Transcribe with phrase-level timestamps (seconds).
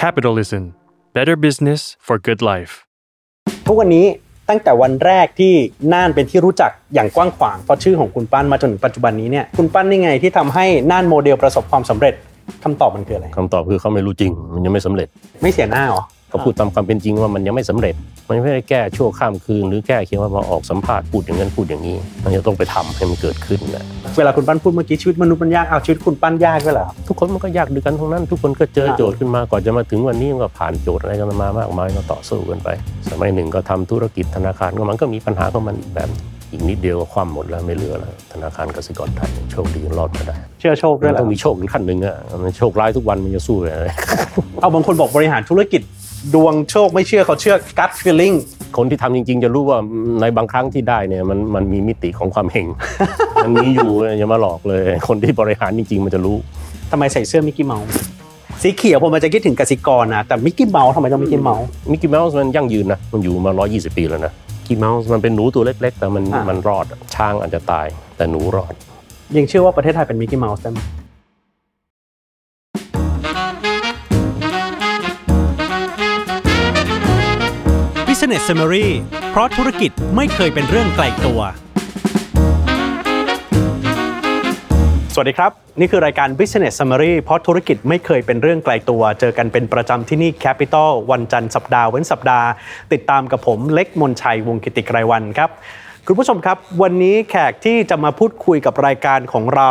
[0.00, 0.62] Capitalism
[1.16, 2.72] Better Business for Good Life
[3.66, 4.06] ทุกวันนี้
[4.48, 5.54] ตั้งแต่วันแรกที่
[5.92, 12.14] น่านเป็นที่รู้จักอย่างกว้างขวางเพราะชื่อของคุณปั้นมาจนถึงปัจจุบันนี้เนี่ยคุณปั้นนี่ไงที่ทำให้น่านโมเดลประสบความสำเร็จ
[12.64, 15.08] คำตอบมันคืออะไรคำตอบคือเขาไม่รู้จริง มันยังไม่สำเร็จ
[15.42, 16.02] ไม่เสียหน้าเหรอ
[16.34, 17.94] เขาพูดตามความเป็นจริงว่ามันยังไม่สำเร็จ
[18.28, 23.84] มันไม่ได้แก้ชั่วข้ามคืน หรือแก้เพียงว่ามาออกสัมภาษณ์พูดอย่างนั้นพูดอย่างนี้ มันจะต้องไปทำให้มันเกิดขึ้นนะ
[24.16, 32.68] เวลาคุณปั้นพูดเมื่อกี้ชีวิตมนุษย์มันยากเอาชีวิตคุณปั้นยากด้วยเหรอครับทุกคนมันก็ยากด้วยกันทั้งนั้น ทุกคนก็เจอครับโจทย์ขึ้นมาก่อนจะมาถึงวันนี้มันก็ผ่านโจทย์อะไรกันมามากมายก็ต่อสู้กันไป
[33.10, 36.10] สมัยหนึ่งก็ทำธุรกิจธนาคารก็มันก็มีปัญหาของมันอีกแบบ
[36.52, 43.88] อีกนิดเดียวก็คว่ำหมดแล้วไม่เหลือแล้วธนาคารกสิกรไทยโชคดีรอดมาได้ เชื่อโชคด้วยมันเหรอต้องมีโชคถึงขั้นหนึ่งอะมันโชคร้ายทุกวันมันจะสู้อะไร
[44.60, 45.82] เอาบางคนบอกบริหารธุรกิจ
[46.32, 48.36] ดวงโชคไม่เชื่อเขาเชื่อ gut feeling
[48.76, 49.78] คนที่ทำจริง ๆ จะรู้ว่า
[50.20, 52.66] ในบางครั้งที่ได้เนี่ยมันมันมีมิติของความเฮง
[53.44, 56.36] มันมีอยู่อย่ามาหลอกเลย คนที่บริหารจริง ๆ มันจะรู้
[56.90, 57.86] ทำไมใส่เสื้อมิกกี้เมาส์
[58.62, 68.74] สีเขียวผมมันจะคิดถึงกสิกรนะแต่มิกกี้เมาส์ทำไมต้องมิกกี้เมาส์มิกกี้เมาส์มันยั่งยืนนะมันอยู่มา 120 ปีแล้วนะมิกกี้เมาส์มันเป็นหนูตัวเล็ก ๆ แต่มันอ่ามันมันรอดอะช้างอาจจะตาย แต่หนูรอด
[69.36, 70.78] ยังเชื่อว่าประเทศไทยเป็นมิกกี้เมาส์ได้ไหม
[78.26, 78.88] Business Summary
[79.30, 81.40] เพราะธุรกิจไม่เคยเป็นเรื่องไกลตัว
[85.14, 92.48] สวัสดีครับ นี่คือรายการ Business Summary เพราะธุรกิจไม่เคยเป็นเรื่องไกลตัว เจอกันเป็นประจำที่นี่ Capital วันจันทร์สัปดาห์เว้นสัปดาห์
[92.92, 95.50] ติดตามกับผมเล็กมนชัยวงกิติไกรวันครับ
[96.06, 99.70] คุณผู้ชมครับ วันนี้แขกที่จะมาพูดคุยกับรายการของเรา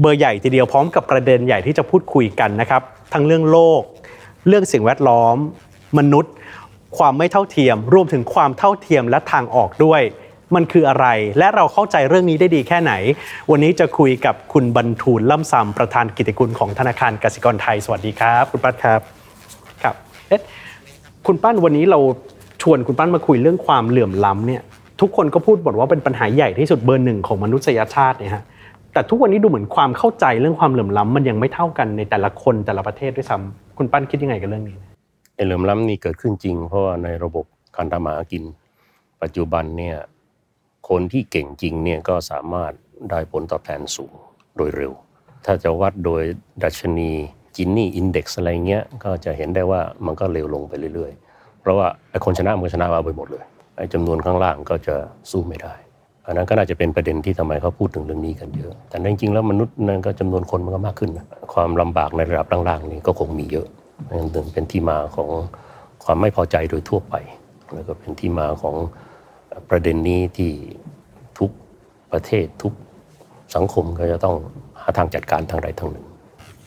[0.00, 3.82] เบอร์ใหญ่ทีเดียวพร้อมกับประเด็นใหญ่ที่จะพูดคุยกันนะครับ ทั้งเรื่องโลก
[4.48, 5.36] เรื่องสิ่งแวดล้อม
[6.00, 6.32] มนุษย์
[6.96, 10.02] ความไม่เท่าเทียม รวมถึงความเท่าเทียมและทางออกด้วย
[10.54, 11.06] มันคืออะไร
[11.38, 12.92] และเราเข้าใจเรื่องนี้ได้ดีแค่ไหน
[13.50, 19.00] วันนี้จะคุยกับคุณบรรทูลล่ำซำประธานกิตติคุณของธนาคารกสิกรไทย สวัสดีครับ คุณปั้นครับ
[19.82, 19.94] ครับ
[20.28, 20.42] เอ๊ะ
[21.26, 21.98] คุณปั้นวันนี้เรา
[22.62, 24.62] ชวนคุณปั้นมาคุยเรื่องความเหลื่อมล้ำเนี่ย
[25.00, 28.42] ทุกคนก็พูดหมดว่าเป็นปัญหาใหญ่ที่สุดเบอร์หนึ่งของมนุษยชาติเนี่ยฮะ
[28.92, 34.87] แต่ทุกวันนี้ดูเหมือนความเข้าใจเรื่องความเหลื่อมล้ำมันยังไม่เท่ากันในแต่ละคนแต่ละประเทศด้วยซ้ำคุณปั้นคิดยังไงกับเรื่องนี้ไอ้
[35.44, 37.44] เหลื่อมล้ำนี่เกิดขึ้นจริง เพราะว่าในระบบ
[37.76, 38.44] การทำมาหากิน
[39.22, 39.96] ปัจจุบันเนี่ย
[40.88, 42.72] คนที่เก่งจริงเนี่ยก็สามารถ
[43.10, 44.12] ได้ผลตอบแทนสูง
[44.56, 44.92] โดยเร็ว
[45.44, 46.22] ถ้าจะวัดโดย
[46.62, 47.10] ดัชนี
[47.56, 53.44] จินนี่อินเด็กซ์อะไรเงี้ยก็จะเห็นได้ว่ามันก็เร็วลงไปเรื่อยๆ เพราะว่าไอ้คนชนะมันชนะมาไปหมดเลย
[53.76, 54.94] ไอ้จำนวนข้างล่างก็จะ
[55.30, 55.74] สู้ไม่ได้
[56.26, 61.10] อันนั้นก็น่าจะเป็นประเด็นที่ทำไมเขาพูดถึงเรื่องนี้กันเยอะ แต่จริงๆแล้วมนุษย์นั่นก็จำนวนคนมันก็มากขึ้น
[61.54, 63.66] ความลำบากในระดับล่างๆนี่ก็คงมีเยอะ
[64.10, 65.28] นั่นถึงเป็นที่มาของ
[66.04, 67.14] ความไม่พอใจโดยทั่วไป
[67.74, 68.74] แล้วก็เป็นที่มาของ
[69.70, 70.50] ประเด็นนี้ที่
[71.38, 71.50] ทุก
[72.12, 72.72] ประเทศทุก
[73.54, 74.34] สังคมก็จะต้อง
[74.80, 76.06] หาทางจัดการทางใดทางหนึ่ง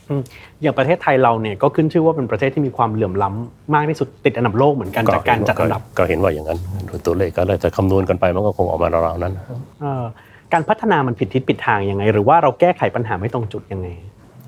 [0.08, 0.22] อืม
[0.62, 9.34] อย่างประเทศไทยเราเนี่ยก็ขึ้นชื่อว่าเป็นประเทศที่มีความเหลื่อมล้ำมากที่สุดติดอันดับโลกเหมือนกันจากการจัดอันดับ ก็เห็นว่าอย่างนั้นโดยตัวเลขก็เลยจะคำนวณกันไปมันก็คงออกมาราวๆนั้น
[9.80, 10.04] เอ่อ
[10.52, 13.88] การพัฒนามันผิดทิศผิดทางยังไง หรือว่าเราแก้ไขปัญหาไม่ตรงจุดยังไง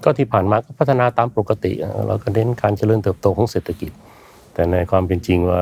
[0.04, 1.72] ก็ที่ผ่านมาก็พัฒนาตามปกติ
[2.08, 3.90] เราก็เน้นการเจริญเติบโตของเศรษฐกิจ
[4.54, 5.60] แต่ในความเป็นจริงว่า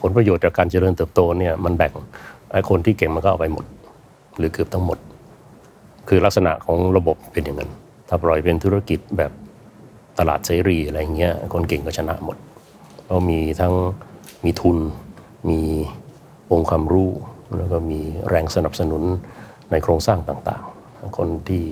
[0.00, 1.92] ผลประโยชน์จากการเจริญเติบโตเนี่ยมันแบ่ง
[2.52, 3.64] ไอ้คนที่เก่งมันก็เอาไปหมด
[4.38, 4.98] หรือเกือบทั้งหมด
[6.08, 7.70] คือลักษณะของระบบเป็นอย่างนั้น
[8.08, 9.32] ถ้าปล่อยเป็นธุรกิจแบบ
[10.18, 12.36] ตลาดเสรีอะไรเงี้ยคนเก่งก็ชนะหมด
[13.04, 13.74] เพราะมีทั้ง
[14.44, 14.78] มีทุน
[15.48, 15.60] มี
[16.52, 17.10] องค์ความรู้
[17.56, 19.02] แล้วก็มีแรงสนับสนุน
[19.70, 21.62] ในโครงสร้างต่างๆ คนที่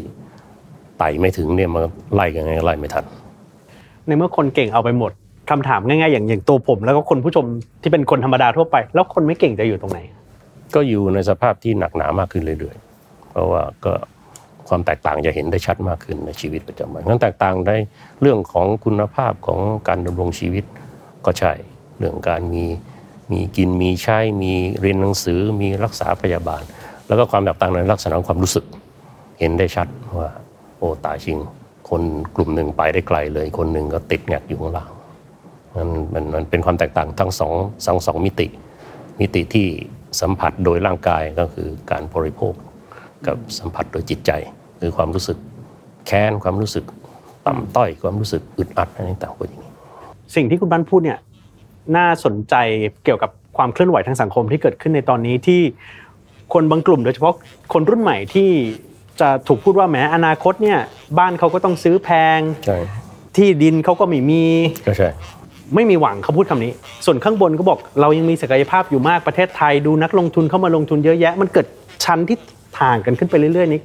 [0.98, 1.82] ไต่ไม่ถึงเนี่ยมัน
[2.14, 3.04] ไล่กันไงไล่ไม่ทัน
[4.06, 5.12] ในเมื่อคนเก่งเอาไปหมด
[5.50, 7.46] คำถามง่ายๆอย่างอย่างตัวผม แล้วก็คนผู้ชม
[7.82, 9.98] ที่เป็นคนธรรมดาทั่วไป แล้วคนไม่เก่งจะอยู่ตรงไหน
[10.74, 13.92] ก็อยู่ในสภาพที่หนักหนามากขึ้นเรื่อยๆ เพราะว่าก็
[14.68, 17.76] ความแตกต่างจะเห็นได้ชัดมากขึ้นในชีวิตประจำวันงั้นแตกต่างได้
[18.20, 20.64] เรื่องของคุณภาพของการดำรงชีวิต
[21.26, 21.52] ก็ใช่
[21.98, 22.64] เรื่องการมี
[23.32, 26.62] มีกินมีใช้มีเรียนหนังสือมีรักษาพยาบาล
[27.06, 28.64] แล้วก็ความแตกต่างในลักษณะของความรู้สึก
[29.40, 29.88] เห็นได้ชัด
[30.18, 30.43] ว่าโอ้
[31.06, 31.38] ตายจริง
[31.90, 32.02] คน
[32.36, 34.90] กลุ่มหนึ่งไปได้ไกลเลย คนหนึ่งก็ติดแงกอยู่ข้างล่าง
[35.76, 37.52] มันมันมันเป็นความแตกต่างทั้งสอง
[37.86, 38.46] สองสองมิติ
[39.20, 39.66] มิติที่
[40.20, 42.54] สัมผัสโดยร่างกายก็คือการบริโภค
[43.26, 44.30] กับสัมผัสโดยจิตใจ
[44.80, 45.38] คือความรู้สึก
[46.06, 46.84] แค้นความรู้สึก
[47.46, 49.72] ต่ำต้อยความรู้สึกอึดอัดอะไรต่างๆอย่างนี้
[50.34, 51.18] สิ่งที่คุณบ้านพูดเนี่ย
[51.96, 52.54] น่าสนใจ
[53.04, 55.60] เกี่ยวกับความเคลื่อนไหวทางสังคมที่เกิดขึ้นในตอนนี้ที่
[56.54, 57.34] คนบางกลุ่มโดยเฉพาะ
[57.72, 58.50] คนรุ่นใหม่ที่
[59.20, 60.78] จะถูกพูดว่าแหมอนาคตเนี่ย
[61.18, 62.78] บ้านเขาก็ต้องซื้อแพง ใช่
[63.36, 64.44] ที่ดินเขาก็ไม่มี
[64.86, 65.08] ก็ใช่
[65.74, 66.72] ไม่มีหวังเขาพูดคำนี้
[67.06, 71.66] ส่วนข้างบนก็บอกเรายังมีศักยภาพอยู่มากประเทศไทยดูนักลงทุนเข้ามาลงทุนเยอะแยะ มันเกิด
[72.04, 72.36] ชั้นที่
[72.78, 73.80] ถ่างกันขึ้นไปเรื่อยๆนี้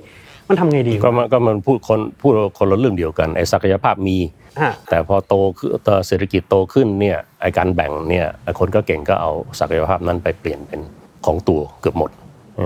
[0.48, 4.18] มันทำไงดีก็มันก็มันพูดคนพูดคนละเรื่องเดียวกันไอ้ศักยภาพมี
[4.62, 5.70] ฮะ แต่พอโตขึ้น
[6.08, 10.81] เศรษฐกิจโตขึ้นเนี่ยไอ้การแบ่งเนี่ยไอ้คนก็เก่งก็เอาศักยภาพนั้นไปเปลี่ยนเป็น
[11.26, 12.12] ของตัวเกือบหมด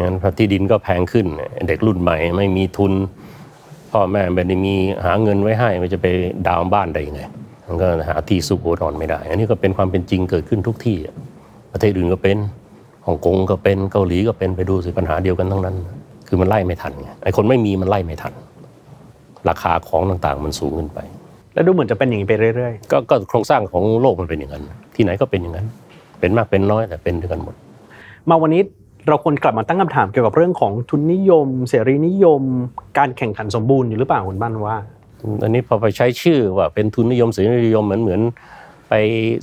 [0.01, 1.25] งั้นพอที่ดินก็แพงขึ้น
[1.67, 2.93] เด็กรุ่นใหม่ไม่มีทุน
[3.91, 4.75] พ่อแม่ไม่ได้มี
[5.05, 6.07] หาเงินไว้ให้มันจะไป
[6.47, 7.21] ดาวน์บ้านได้ยังไง
[7.67, 11.15] มันก็หาที่ซุกหัวนอนไม่ได้ อันนี้ก็เป็นความเป็นจริงเกิดขึ้นทุกที่อะ
[11.71, 12.37] ประเทศอื่นก็เป็น
[13.05, 15.75] ฮ่องกงก็เป็นเกาหลีก็เป็นไปดูสิปัญหาเดียวกันทั้งนั้น
[16.27, 18.33] คือมันไล่ไม่ทันไงไอ้คนไม่มีมันไล่ไม่ทัน
[19.49, 20.99] ราคาของต่างๆ มันสูงขึ้นไป
[21.53, 24.63] แล้วดูเหมือนจะเป็นอย่างนี้ไปเรื่อยก็ก็โครงสร้างของโลกมันเป็นอย่างนั้น
[24.95, 25.67] ที่ไหนก็เป็นอย่างนั้น
[26.19, 28.61] เป็นมากเป็นน้อยแต่เป็นด้วยกันหมดๆมาวันนี้
[29.09, 32.41] เราควรกลับมาตั้งคำถามเกี่ยวกับเรื่องของทุนนิยม เสรีนิยม
[32.97, 34.77] การแข่งขันสมบูรณ์อยู่หรือเปล่าคุณบ้านว่า
[35.43, 38.21] อันนี้พอไปใช้ชื่อว่าเป็นทุนนิยมเสรีนิยมเหมือนเหมือน
[38.89, 38.93] ไป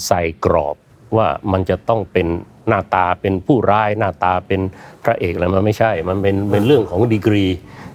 [0.06, 0.76] ใส่กรอบ
[1.16, 2.26] ว่ามันจะต้องเป็น
[2.68, 4.60] หน้าตาเป็นผู้ร้ายหน้าตาเป็น
[5.04, 7.44] พระเอกอะไรมันไม่ใช่ มันเป็นเป็นเรื่องของดีกรี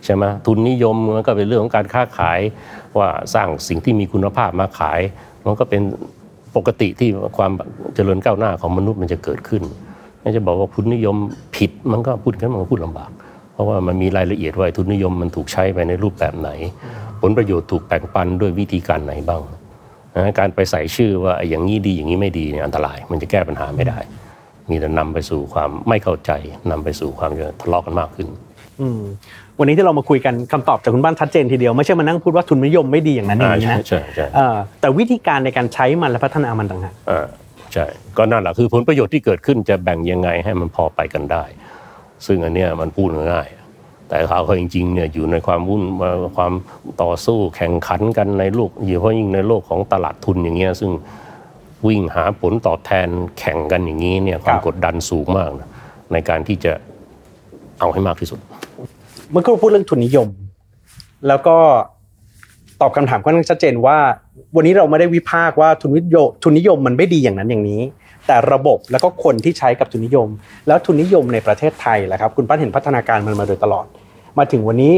[0.06, 2.40] ใช่ไหมทุนนิยมมันก็เป็นเรื่องของการค้าขาย
[2.98, 5.00] ว่าสร้างสิ่งที่มีคุณภาพมาขาย
[5.46, 5.82] มันก็เป็น
[6.56, 7.52] ปกติที่ความ
[7.96, 9.64] เจริญก้าวหน้าของมนุษย์มันจะเกิดขึ้น
[10.26, 11.16] ไม่จะบอกว่าทุนนิยม
[11.56, 13.12] ผิดมันก็พูดกันมันก็พูดลำบาก
[13.54, 16.50] เพราะว่ามันมีรายละเอียดว่าทุนนิยมมันถูกใช้ไปในรูปแบบไหน
[17.22, 19.42] ผลประโยชน์ถูกแบ่งปันด้วยวิธีการไหนบ้าง
[20.16, 23.98] นะการไปใส่ชื่อว่าไอ้อย่างนี้ดีอย่างนี้ไม่ดีเนี่ยอันตราย มันจะแก้ปัญหาไม่ได้
[24.70, 26.32] มีแต่นำไปสู่ความไม่เข้าใจ
[26.72, 28.28] นำไปสู่ความจะทะเลาะกันมากขึ้น
[28.82, 29.02] อืม
[29.60, 37.26] วันนี้ที่เรามาคุยกันคำตอบจากคุณบ้านชัดเจนทีเดียวไม่ใช่มานั่งพูดว่าทุนนิยมไม่ดีอย่างนั้นอย่างนี้นะใช่ใช่เอ่อแต่วิธีการในการใช้มันและพัฒนามันต่างหากอ่า
[37.76, 37.88] ใช่
[38.18, 41.44] ก็นั่นแหละคือผลประโยชน์ที่เกิดขึ้นจะแบ่งยังไงให้มันพอไปกันได้
[42.26, 45.84] ซึ่งอันเนี้ยมันพูดง่ายๆแต่เขาจริงๆเนี่ยอยู่ในความวุ่น
[46.38, 46.54] ความ
[47.02, 50.92] ต่อสู้แข่งขันกันในโลกโดยเฉพาะยิ่งในโลกของตลาดทุนอย่างเงี้ยซึ่ง
[51.88, 53.08] วิ่งหาผลตอบแทน
[53.40, 55.70] แข่งกันอย่างนี้เนี่ยความกดดันสูงมากนะ
[56.14, 56.72] ในการที่จะ
[57.80, 58.40] เอาให้มากที่สุด
[59.32, 60.28] เมื่อกี้เราพูดเรื่องทุนนิยม
[61.28, 61.58] แล้วก็
[62.82, 63.98] ตอบคำถามค่อนข้างชัดเจนว่า
[64.56, 67.82] วันนี้เราไม่ได้วิพากษ์ว่าทุนนิยมทุนนิยมมันไม่ดีอย่างนั้นอย่างนี้
[68.28, 70.28] แต่ระบบแล้วก็คนที่ใช้กับทุนนิยม
[70.68, 73.86] แล้วทุนนิยมในประเทศไทยแหละครับคุณป้าเห็นพัฒนาการมันมาโดยตลอด
[74.38, 74.96] มาถึงวันนี้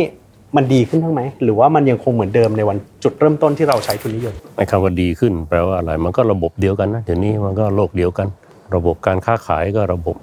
[0.56, 8.27] มันดีขึ้นทั้งไหมหรือว่ามันยังคงเหมือนเดิมในวันจุดเริ่มต้นที่เราใช้ทุนนิยมไอ้คำว่าดีขึ้น แปลว่าอะไรมันก็ระบบเดียวกันนะเดี๋ยวนี้มันก็โลกเดียวกัน
[8.75, 10.15] ระบบการค้าขายก็ระบบ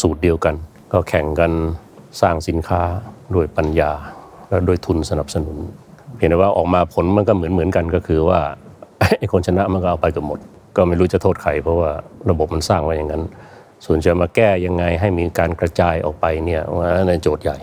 [0.00, 0.54] สูตรเดียวกัน
[0.92, 1.52] ก็แข่งกัน
[2.20, 2.82] สร้างสินค้า
[3.34, 3.92] ด้วยปัญญา
[4.48, 5.56] และโดยทุนสนับสนุน
[6.16, 8.40] เพียงแต่ว่าออกมาผลมันก็เหมือนเหมือนกันก็คือว่า
[9.18, 10.38] ไอ้คนชนะมันก็เอาไปเกับหมด
[10.76, 11.90] ก็ไม่รู้จะโทษใครเพราะว่า
[12.30, 13.22] ระบบมันสร้างไว้อย่างนั้น
[13.84, 17.58] ส่วนจะมาแก้ยังไงให้มีการกระจายออกไปเนี่ยว่าในนโจทย์ใหญ่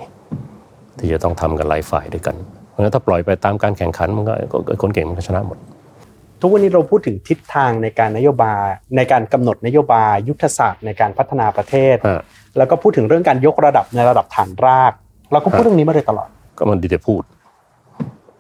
[1.00, 2.36] ที่จะต้องทำกันหลายฝ่ายด้วยกัน
[2.70, 4.34] เพราะฉะนั้นถ้าปล่อยไปตามการแข่งขันมันก็
[4.68, 5.58] ก็คนเก่งมันก็ชนะหมด
[6.42, 8.68] ทุกวันนี้เราพูดถึงทิศทางในการนโยบาย
[8.98, 12.22] ในการกำหนดนโยบายยุทธศาสตร์ในการพัฒนาประเทศฮะ
[12.58, 14.94] แล้วก็พูดถึงเรื่องการยกระดับในระดับฐานราก
[15.32, 17.24] เราก็พูดเรื่องนี้มาโดยตลอดก็มันดีแต่พูด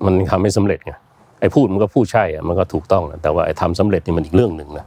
[0.06, 0.92] มันทำไม่สำเร็จไง
[1.40, 4.86] ไอ้พูดมันก็พูดใช่อะมันก็ถูกต้องนะแต่ว่าไอ้ทำสำเร็จนี่มันอีกเรื่องหนึ่งนะ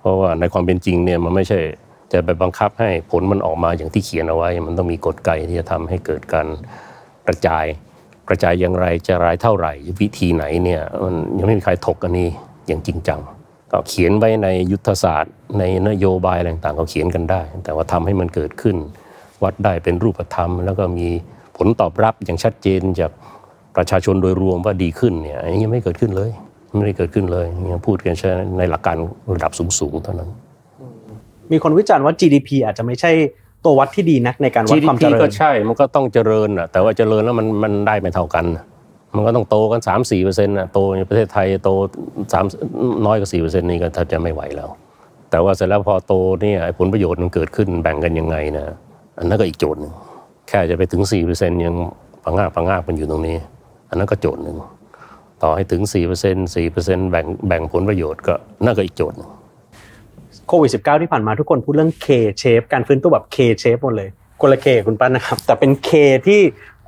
[0.00, 1.58] เพราะว่าในความเป็นจริงเนี่ยมันไม่ใช่
[2.12, 6.46] จะไปบังคับให้ผลมันออกมาอย่างที่เขียนเอาไว้ มันต้องมีกฎไกที่จะทำให้เกิดการ
[7.26, 7.64] กระจาย
[8.28, 12.28] กระจายอย่างไรจะรายเท่าไหร่ วิธีไหนเนี่ยมันยังไม่มีใครถกกันนี่
[12.66, 13.20] อย่างจริงจัง
[13.72, 18.76] ก็เขียนไว้ในยุทธศาสตร์ ในนโยบายอะไรต่างๆก็เขียนกันได้ แต่ว่าทำให้มันเกิดขึ้น
[19.42, 21.08] วัดได้เป็นรูปธรรม แล้วก็มี
[21.56, 23.10] ผลตอบรับอย่างชัดเจนจาก
[23.76, 26.30] ประชาชนโดยรวมว่าดีขึ้นเนี่ยอันนี้ยังไม่เกิดขึ้นเลย
[26.76, 28.96] ไม่ได้เกิดขึ้นเลยยังพูดกันแค่ในหลักการ
[29.34, 30.30] ระดับสูงๆเท่านั้น
[31.52, 33.10] มีคนวิจารณ์ว่า GDP อาจจะไม่ใช่
[33.64, 38.44] ตัววัดที่ดีนักในการวัดความเจ GDP ริก็ญใช่ มันก็ต้องเจริญอะแต่ว่าเจริญแล้วมันมันได้ไม่เท่ากัน
[39.14, 41.70] มันก็ต้องโตกัน 3 4เปอร์เซ็นต์อะโตในประเทศไทยโต
[42.32, 42.44] สาม
[43.06, 44.68] น้อยกว่า4เปอร์เซ็นต์นี่ก็แทบจะไม่ไหวแล้ว
[45.30, 48.64] แต่ว่าเสร็จแล้วพอโตเนี่ยไอ้ผลประโยชน์มันเกิดขึ้นแบ่งกันยังไงนะ
[49.18, 49.92] อันนั้นก็อีกโจทย์หนึ่ง
[50.48, 51.74] แค่จะไปถึง4เปอร์เซ็นต์ยัง
[52.24, 53.36] ปังงากปังงากมันอยู่ตรงนี้
[53.88, 54.56] อันนั้นก็โจทย์หนึ่ง
[55.42, 59.30] ต่อให้ถึง4เปอร์เซ็นต์4เปอร์เซ็นต์แบ่งแบ่งผลประโยชน์ก็นั่นก็อีกโจทย์หนึ่ง
[60.48, 62.06] โควิด -19 ที่ผ่านมาทุกคนพูดเรื่อง K
[62.42, 64.08] shape การฟื้นตัวแบบ K shape หมดเลย
[64.40, 65.90] คนละ K คุณป้านะครับ แต่เป็น K
[66.26, 66.40] ที่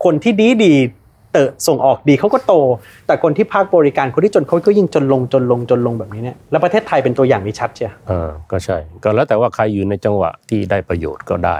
[0.05, 2.55] คนที่ดีดีๆเตะส่งออกดีเขาก็โต
[3.07, 11.59] แต่คนที่ภาคบริการคนที่จนเขาก็ยิ่งจนลงจนลงจนลงแบบนี้เนี่ยแล้วประเทศไทยเป็นตัวอย่างที่ชัดเชียวอ่าก็ใช่ ก็แล้วแต่ว่าใครอยู่ในจังหวะที่ได้ประโยชน์ก็ได้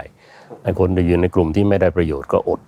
[0.63, 2.61] ไอ้คนที่อยู่ในกลุ่มที่ไม่ได้ประโยชน์ก็อด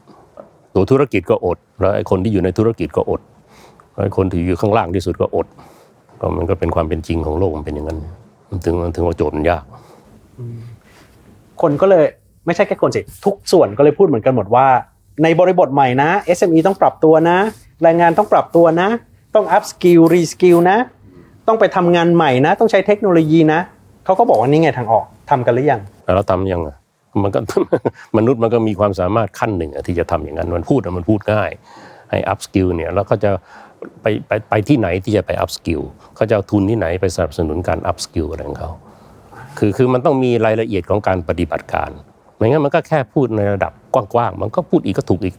[0.75, 3.21] ตัวธุรกิจก็อด แล้วไอ้คนที่อยู่ในธุรกิจก็อด
[3.95, 5.47] แล้วไอ้คนที่อยู่ข้างล่างที่สุดก็อด
[6.21, 7.99] ก็มันก็เป็นความเป็นจริงของโลกมันเป็นอย่างนั้น
[8.49, 9.63] มันถึงมันถึงว่าโจทย์มันยาก
[11.63, 12.05] คนก็เลย
[12.47, 14.67] ไม่ใช่แค่คนสิทุกส่วนก็เลยพูดเหมือนกันหมดว่า
[15.23, 17.39] ในบริบทใหม่นะ SME ต้องปรับตัวนะ
[17.83, 18.89] แรงงานต้องปรับตัวนะ
[19.35, 20.79] ต้อง up skill re skill นะ
[21.47, 23.61] ต้องไปทำงานใหม่นะ ต้องใช้เทคโนโลยีนะ
[24.05, 26.77] เขาก็บอกว่านี่ไงทางออกทำกันหรือยังแล้วเราทำยังอะ
[27.23, 27.41] มันก็
[28.17, 31.51] มนุษย์มันก็มีความสามารถขั้นหนึ่งที่จะทำอย่างนั้นมันพูดมันพูดง่าย
[32.11, 33.31] ให้ up skill เนี่ยแล้วเขาจะ
[34.03, 35.83] ไปไปไปที่ไหนที่จะไป up skill
[36.17, 38.71] เขาจะเอาทุนที่ไหนไปสนับสนุนการ up skill อะไรของเขา
[39.59, 41.91] คือคือมันต้องมีรายละเอียดของการปฏิบัติการ
[42.37, 45.35] ไม่งั้นมันก็แค่พูดในระดับกว้างๆมันก็พูดอีกก็ถูกอีก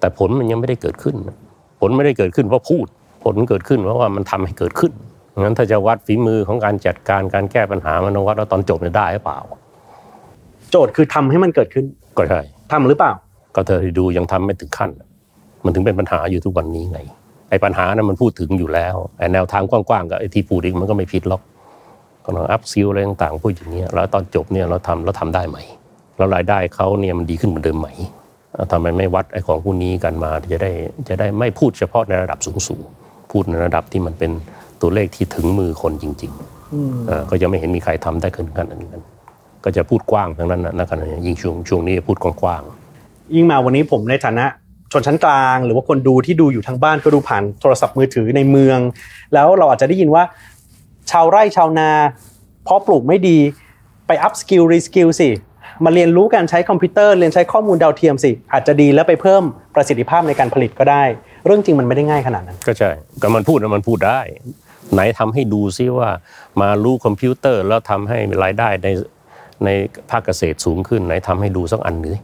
[0.00, 1.16] แต่ผลมันยังไม่ได้เกิดขึ้น
[1.80, 2.86] ผลไม่ได้เกิดขึ้นเพราะพูด
[3.24, 4.92] ผลเกิดขึ้นเพราะว่ามันทำให้เกิดขึ้น
[5.40, 9.40] งั้นถ้าจะวัดฝีมือของการจัดการการแก้ปัญหามันต้องวัดว่าตอนจบเนี่ยได้หรือเปล่า
[10.70, 11.84] โจทย์คือทำให้มันเกิดขึ้น
[12.16, 12.42] ก็ใช่
[12.72, 13.12] ทำหรือเปล่า
[13.54, 14.90] ก็เธอดูยังทำไม่ถึงขั้น
[15.64, 17.00] มันถึงเป็นปัญหาอยู่ทุกวันนี้ไง
[17.50, 21.42] ไอ้ปัญหานั้นมันพูดถึงอยู่แล้วไอ้แนวทางกว้างๆกับไอ้ที่พูดอีกมันก็ไม่ผิดหรอก
[22.24, 25.58] ก็ลองอัพซิลอะไรต่างๆพูดอย่างเนี้ยแล้วตอนจบเนี่ยเราทำเราทำได้ไหม
[26.16, 27.88] แล้วรายได้เขาเนี่ยมันดีขึ้นเหมือนเดิมไหม
[28.52, 30.72] เอ่อทำไมไม่วัดไอ้ของพวกนี้กันมาจะได้
[31.08, 34.30] จะได้ไม่พูดเฉพาะในระดับสูงๆพูดในระดับที่มันเป็น
[34.80, 39.04] ตัวเลขที่ถึงมือคนจริงๆเอ่อก็ยังไม่เห็นมีใครทำได้ขนาดนั้น
[39.64, 44.46] กันก็จะพูดกว้างทั้งนั้นนะณขณะนี้ยิ่งช่วงช่วงนี้พูดกว้างๆยิ่งมาวันนี้ผมในฐานะ
[44.92, 48.78] ชนชั้นกลาง หรือว่าคนดูที่ดูอยู่ทางบ้านก็ดูผ่านโทรศัพท์มือถือในเมือง
[49.34, 50.22] แล้วเราอาจจะได้ยินว่า
[51.10, 51.90] ชาวไร่ชาวนา
[52.64, 53.38] เพาะปลูกไม่ดี
[54.06, 55.28] ไป upskill reskill สิ
[55.84, 59.42] มาเรียนรู้การใช้คอมพิวเตอร์เรียนใช้ข้อมูลดาวเทียมสิ อาจจะดีแล้วไปเพิ่ม
[59.74, 61.04] ประสิทธิภาพในการผลิตก็ได้
[61.46, 62.90] เรื่องจริงมันไม่ได้ง่ายขนาดนั้น ก็ใช่
[63.22, 64.20] ก็มันพูดนะมันพูดได้
[64.92, 66.10] ไหนทำให้ดูซิว่า
[66.60, 68.88] มารู้คอมพิวเตอร์แล้วทำให้รายได้ใน
[69.64, 69.68] ใน
[70.10, 72.20] ภาคเกษตรสูงขึ้นไหนทำให้ดูสักอันหนึ่งสิ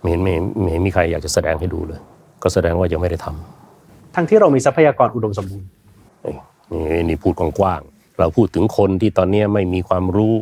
[0.00, 2.00] ไม่เห็นไม่เห็นไม่เห็นมีใครอยากจะแสดงให้ดูเลย
[2.42, 5.68] ก็แสดงว่ายังไม่ได้ทำทั้งที่เรามีทรัพยากรอุดมสมบูรณ์
[6.72, 10.34] นี่นี่พูดกว้างๆเราพูดถึงคนที่ตอนนี้ไม่มีความรู้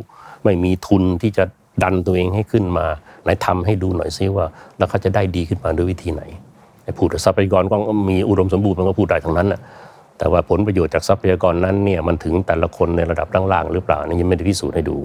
[0.45, 1.43] ไม่มีทุนที่จะ
[1.83, 2.85] ดันตัวเองให้ขึ้นมา
[3.23, 4.45] ไหนทำให้ดูหน่อยซิว่า
[4.77, 6.23] แล้วเขาจะได้ดีขึ้นมาด้วยวิธีไหน
[6.83, 7.75] ไอ้พูดถึงทรัพยากรก็
[8.09, 9.61] มีอุดมสมบูรณ์มันก็พูดได้ทั้งนั้นแหละ
[10.17, 14.97] แต่ว่าผลประโยชน์จากทรัพยากรนั้นเนี่ยมันถึงแต่ละคนในระดับล่างๆหรือเปล่านี่ยังไม่ได้พิสูจน์ให้ดู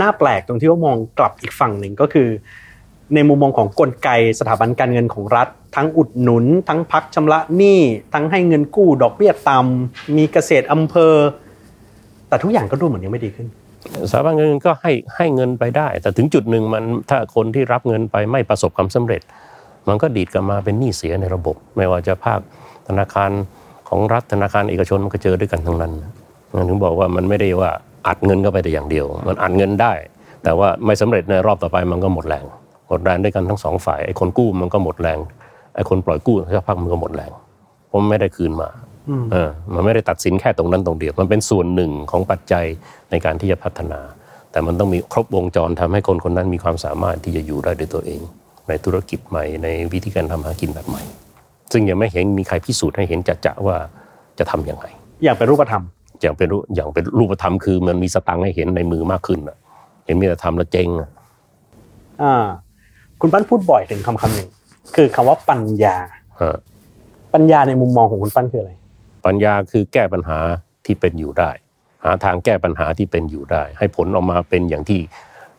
[0.00, 2.28] น่าแปลกตรงที่ว่ามองกลับอีกฝั่งหนึ่งก็คือ
[3.14, 4.08] ในมุมมองของกลไก
[4.40, 7.80] สถาบันการเงินของรัฐ ทั้งอุดหนุน ทั้งพักชำระหนี้
[8.14, 11.14] ทั้งให้เงินกู้ดอกเบี้ยต่ำมีเกษตรอำเภอ
[12.28, 13.46] แต่ทุกอย่างก็ดูเหมือนยังไม่ดีขึ้น
[14.10, 19.22] สถาบันเงินก็ให้ให้เงินไปได้ แต่ถึงจุดหนึ่งมันถ้าคนที่รับเงินไปไม่ประสบความสำเร็จ
[19.88, 22.40] มันก็ดีดกลับมาเป็นหนี้เสียในระบบ ไม่ว่าจะภาค
[22.88, 23.30] ธนาคาร
[23.88, 25.92] ของรัฐธนาคารเอกชนมันก็เจอด้วยกันทั้งนั้น
[26.68, 27.70] ถึงบอกว่ามันไม่ได้ว่า
[28.08, 29.92] อัดเงินเข้าไปแต่อย่างเดียว มันอัดเงินได้
[30.44, 32.44] แต่ว่าไม่สำเร็จในรอบต่อไปมันก็หมดแรง
[32.88, 35.18] หมดแรงด้วยกันทั้งสองฝ่ายไอ้คนกู้มันก็หมดแรง
[35.74, 37.30] ไอ้คนปล่อยกู้สักพักมันก็หมดแรง
[37.88, 38.68] เพราะมันไม่ได้คืนมา
[39.32, 42.64] เออมันไม่ได้ตัดสินแค่ตรงนั้นตรงเดียวมันเป็นส่วนหนึ่งของปัจจัย
[43.10, 44.00] ในการที่จะพัฒนา
[44.52, 48.20] แต่มันต้องมีครบวงจรทำให้คนคนนั้นมีความสามารถที่จะอยู่ได้ด้วยตัวเอง
[48.68, 51.02] ในธุรกิจใหม่ในวิธีการทำหากินแบบใหม่
[51.72, 53.76] ซึ่งยังไม่เห็นมีใครพิสูจน์ให้เห็นจัดๆว่า
[54.38, 54.86] จะทำอย่างไร
[55.24, 55.82] อย่างเป็นรูปธรรม
[56.24, 59.56] อย่างเป็นรูอย่างเป็นรูปธรรมคือมันมีสตังค์ให้เห็นในมือมากขึ้นอะ
[60.06, 61.10] เห็นมีแต่ทำแล้วเจ๊งอะ
[62.22, 62.34] อ่า
[63.20, 64.48] คุณปั้นพูดบ่อยถึงคำคำหนึ่ง
[64.96, 65.96] คือคำว่าปัญญา
[66.40, 66.56] ฮะ
[67.34, 68.72] ปัญญาในมุมมองของคุณปั้นคืออะไร
[69.26, 70.38] ปัญญาคือแก้ปัญหา
[70.86, 71.50] ที่เป็นอยู่ได้
[72.04, 75.00] หาทางแก้ปัญหาที่เป็นอยู่ได้ ให้ผลออกมาเป็นอย่างที่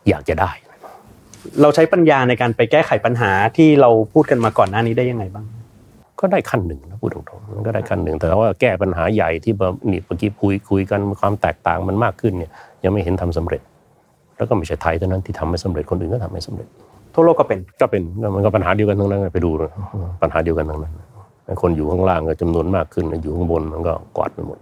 [0.08, 0.50] อยากจะได้
[1.60, 5.46] เราใช้ปัญญาในการไปแก้ไขปัญหาที่เราพูดกันมาก่อนหน้านี้ได้ยังไงบ้าง
[6.20, 12.50] ก็ได้ขั้นหนึ่งนะพูดตรงๆมันก็ได้ขั้นหนึ่ง แต่ว่าแก้ปัญหาใหญ่ที่แบบนี่เมื่อกี้คุยคุยกันความแตกต่างมันมากขึ้นเนี่ย
[12.84, 13.62] ยังไม่เห็นทำสำเร็จ
[14.36, 16.68] แล้วก็ไม่ใช่ไทยเท่านั้นที่ทำไม่สำเร็จคนอื่นก็ทำไม่สำเร็จ
[17.14, 18.02] ทั่วโลกก็เป็นก็เป็น
[18.34, 19.72] มันก็ปัญหาเดียวกันทั้งนั้นไปดูนะ
[20.22, 20.92] ปัญหาเดียวกันทั้งนั้น
[21.62, 24.58] คนอยู่ข้างล่างก็จำนวนมากขึ้นอยู่ข้างบนมันก็กวาดไปหมด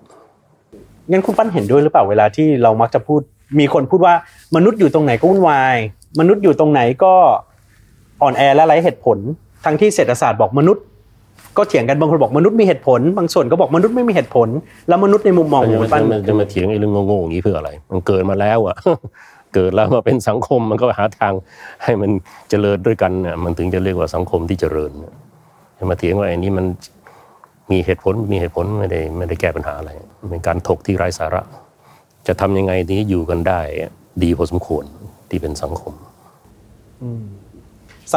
[1.10, 3.20] งั้นคุณปั้นเห็นด้วยหรือเปล่าเวลาที่เรามักจะพูด
[3.58, 4.14] มีคนพูดว่า
[4.56, 5.76] มนุษย์อยู่ตรงไหนก็วุ่นวาย
[6.20, 7.14] มนุษย์อยู่ตรงไหนก็
[8.22, 9.18] อ่อนแอและไร้เหตุผล
[9.64, 10.84] ทั้งที่เศรษฐศาสตร์บอกมนุษย์
[11.56, 14.48] ก็เถียงกันบางคนบอกมนุษย์มีเหตุผล บางส่วนก็บอกมนุษย์ไม่มีเหตุผล
[14.88, 18.76] แล้วมนุษย์ในมุมมองของจะคุมาณปั้นจะมาจะมาเถียงไอ้เรื่องโง่ๆอย่างนี้เพื่ออะไร มันเกิดมาแล้วอะ
[19.54, 21.32] เกิดแล้วมาเป็นสังคมมันก็หาทาง
[21.84, 22.10] ให้มัน
[22.50, 25.14] เจริญด้วยกันเนี่ยมันถึงจะเรียกว่าสังคมที่เจริญเนี่ย
[25.78, 26.66] จะมาเถียงว่าไอ้นี้มัน
[27.70, 31.42] มีเหตุผลมีเหตุผลไม่ได้ไม่ได้แก้ปัญหาอะไรมันเป็นการถกที่ไร้สาระ
[32.26, 33.60] จะทำยังไงที่อยู่กันได้
[34.22, 34.84] ดีพอสมควร
[35.30, 35.94] ที่เป็นสังคม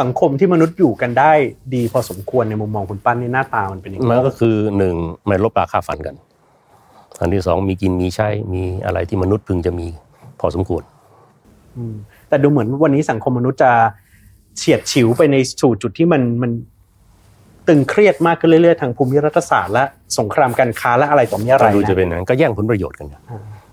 [0.02, 1.32] ังคมที่มนุษย์อยู่กันได้
[1.74, 4.94] ดีพอสมควรในมุมมองคุณปั้นนี่หน้าตามันเป็นยังไงมันก็คือหนึ่ง
[5.26, 6.14] ไม่ลบราค่าฟันกัน
[7.20, 9.88] อันที่สองมีกินมีใช้มีอะไรที่มนุษย์พึงจะมี
[10.40, 10.82] พอสมควร
[12.28, 13.72] แต่ดูเหมือนวันนี้สังคมมนุษย์จะ
[14.56, 16.50] เฉียดฉิวไปในสู่จุดที่มันมัน
[17.68, 19.84] ตึงเครียดมากขึ้นเรื่อยๆทางภูมิรัฐศาสตร์และ
[20.18, 23.22] สงครามการค้าและอะไรต่อมีอะไรก็ดูจะนะเป็นอย่างนั้นก็แย่งผลประโยชน์กันเนี่ย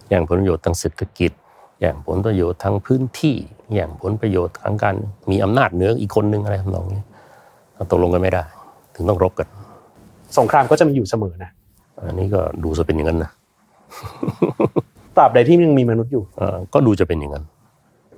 [0.10, 1.32] แย่งผลประโยชน์ทางเศรษฐกิจ
[1.80, 3.38] แย่งผลประโยชน์ทางพื้นที่
[3.74, 4.96] แย่งผลประโยชน์ทางการ
[5.32, 7.02] มีอำนาจเหนืออีกคนนึงอะไรทำนองนี้
[7.92, 8.44] ตกลงกันไม่ได้
[8.96, 9.48] ถึงต้องรบกัน
[10.38, 11.52] สงครามก็จะมีอยู่เสมอนะ
[12.08, 13.32] อันนี้ก็ดูจะเป็นอย่างนั้นนะ
[15.18, 17.46] ตราบใดที่ยังมีมนุษย์อยู่เอ่อก็ดูจะเป็นอย่างนั้น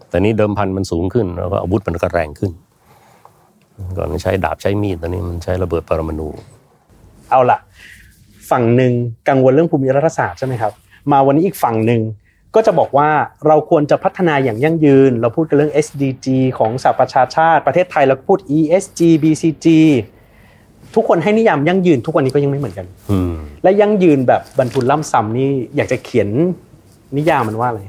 [0.10, 2.51] แต่นี้เดิมพันมันสูงขึ้นแล้วก็อาวุธมันก็แรงขึ้น
[3.98, 6.27] ก่อนมันใช้ดาบใช้มีดตอนนี้มันใช้ระเบิดปรมาณู
[7.30, 7.58] เอาล่ะ
[8.51, 8.94] ฝั่งหนึ่ง
[9.30, 10.72] กังวลเรื่องภูมิรัฐศาสตร์ใช่ไหมครับ
[11.12, 12.01] มาวันนี้อีกฝั่งหนึ่ง
[12.56, 13.10] ก็จะบอกว่า
[13.48, 16.27] เราควรจะพัฒนาอย่างยั่งยืน เราพูดกันเรื่อง SDG
[16.58, 19.68] ของสหประชาชาติ ประเทศไทยเราก็พูด ESG BCG
[20.96, 26.27] ทุกคนให้นิยามยั่งยืนทุกวันนี้ก็ยังไม่เหมือนกันอืมและยั่งยืนแบบบรรทุนล่ำซ้ำนี่อยากจะเขียน
[27.18, 27.82] นิยามมันว่าอะไร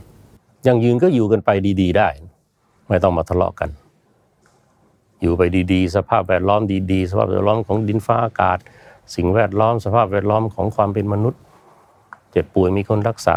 [0.66, 1.50] ยังยืนก็อยู่กันไป
[1.80, 2.08] ดี ๆ ได้
[2.88, 3.70] ไม่ต้องมาทะเลาะกัน
[5.20, 6.60] อยู่ไปดีๆ สภาพแวดล้อม
[6.92, 8.58] ดีๆ สภาพแวดล้อมของดินฟ้าอากาศ
[9.14, 11.40] สิ่งแวดล้อม สภาพแวดล้อมของความเป็นมนุษย์
[12.30, 13.28] เจ็บป่วยมีคนรักษ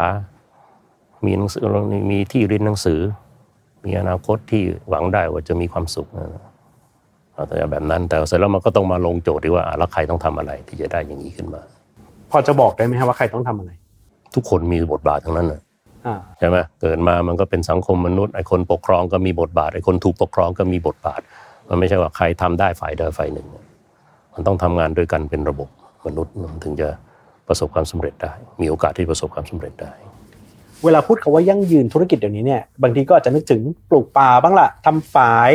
[1.26, 1.62] มีหนังสือ
[2.10, 3.00] มีที่เรียนหนังสือ
[3.84, 6.28] มีอนาคตที่หวังได้ว่าจะมีความสุขนะ
[7.34, 11.62] เอาแต่แบบนั้น แต่เสร็จแล้วมันก็ต้องมาลงโจทย์ดีว่าอะแล้วใครต้องทำอะไรที่จะได้อย่างนี้ขึ้นมา
[12.30, 13.70] พอจะบอกได้ไหมครับว่าใครต้องทำอะไร
[14.34, 15.60] ทุกคนมีบทบาททั้งนั้นนะ
[16.06, 21.20] อ่าใช่ไหมเกิดมามันก็เป็นสังคมมนุษย์ไอ้คนปกครองก็มีบทบาทไอ้คนถูกปกครองก็มีบทบาท
[21.68, 23.46] มันไม่ใช่ว่าใครทำได้ฝ่ายใดฝ่ายหนึ่ง
[24.34, 25.68] มันต้องทำงานด้วยกันเป็นระบบ
[26.06, 26.88] มนุษย์มันถึงจะ
[27.48, 29.92] ประสบความสำเร็จได้ มีโอกาสที่ประสบความสำเร็จได้
[30.84, 33.60] เวลาพูดคาว่ายั่งยืนธุรกิจเดี๋ยวนี้เนี่ยบางทีก็อาจจะนึกถึง
[33.90, 35.50] ปลูกป่าบ้างละทำฝาย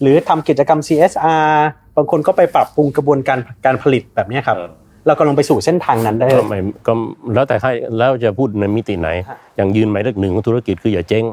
[0.00, 1.50] หรือทำกิจกรรม CSR
[1.96, 4.70] บางคนก็ไปปรับปรุงกระบวนการการผลิตแบบเนี้ยครับเออ
[5.06, 6.92] เรากำลังไปสู่เส้นทางนั้นได้ก็ไม่ก็
[7.34, 11.24] แล้วแต่ให้แล้วจะพูดในมิติไหนฮะอย่างยืนหมายเลขหนึ่งของธุรกิจคืออย่าเจ๊ง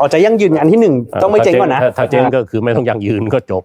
[0.00, 3.62] ออกจะยั่งยืนอันที่หนึ่งต้องไม่เจ๊งก่อนนะถ้าถ้าเจ๊งก็คือไม่ต้องยั่งยืนก็จบ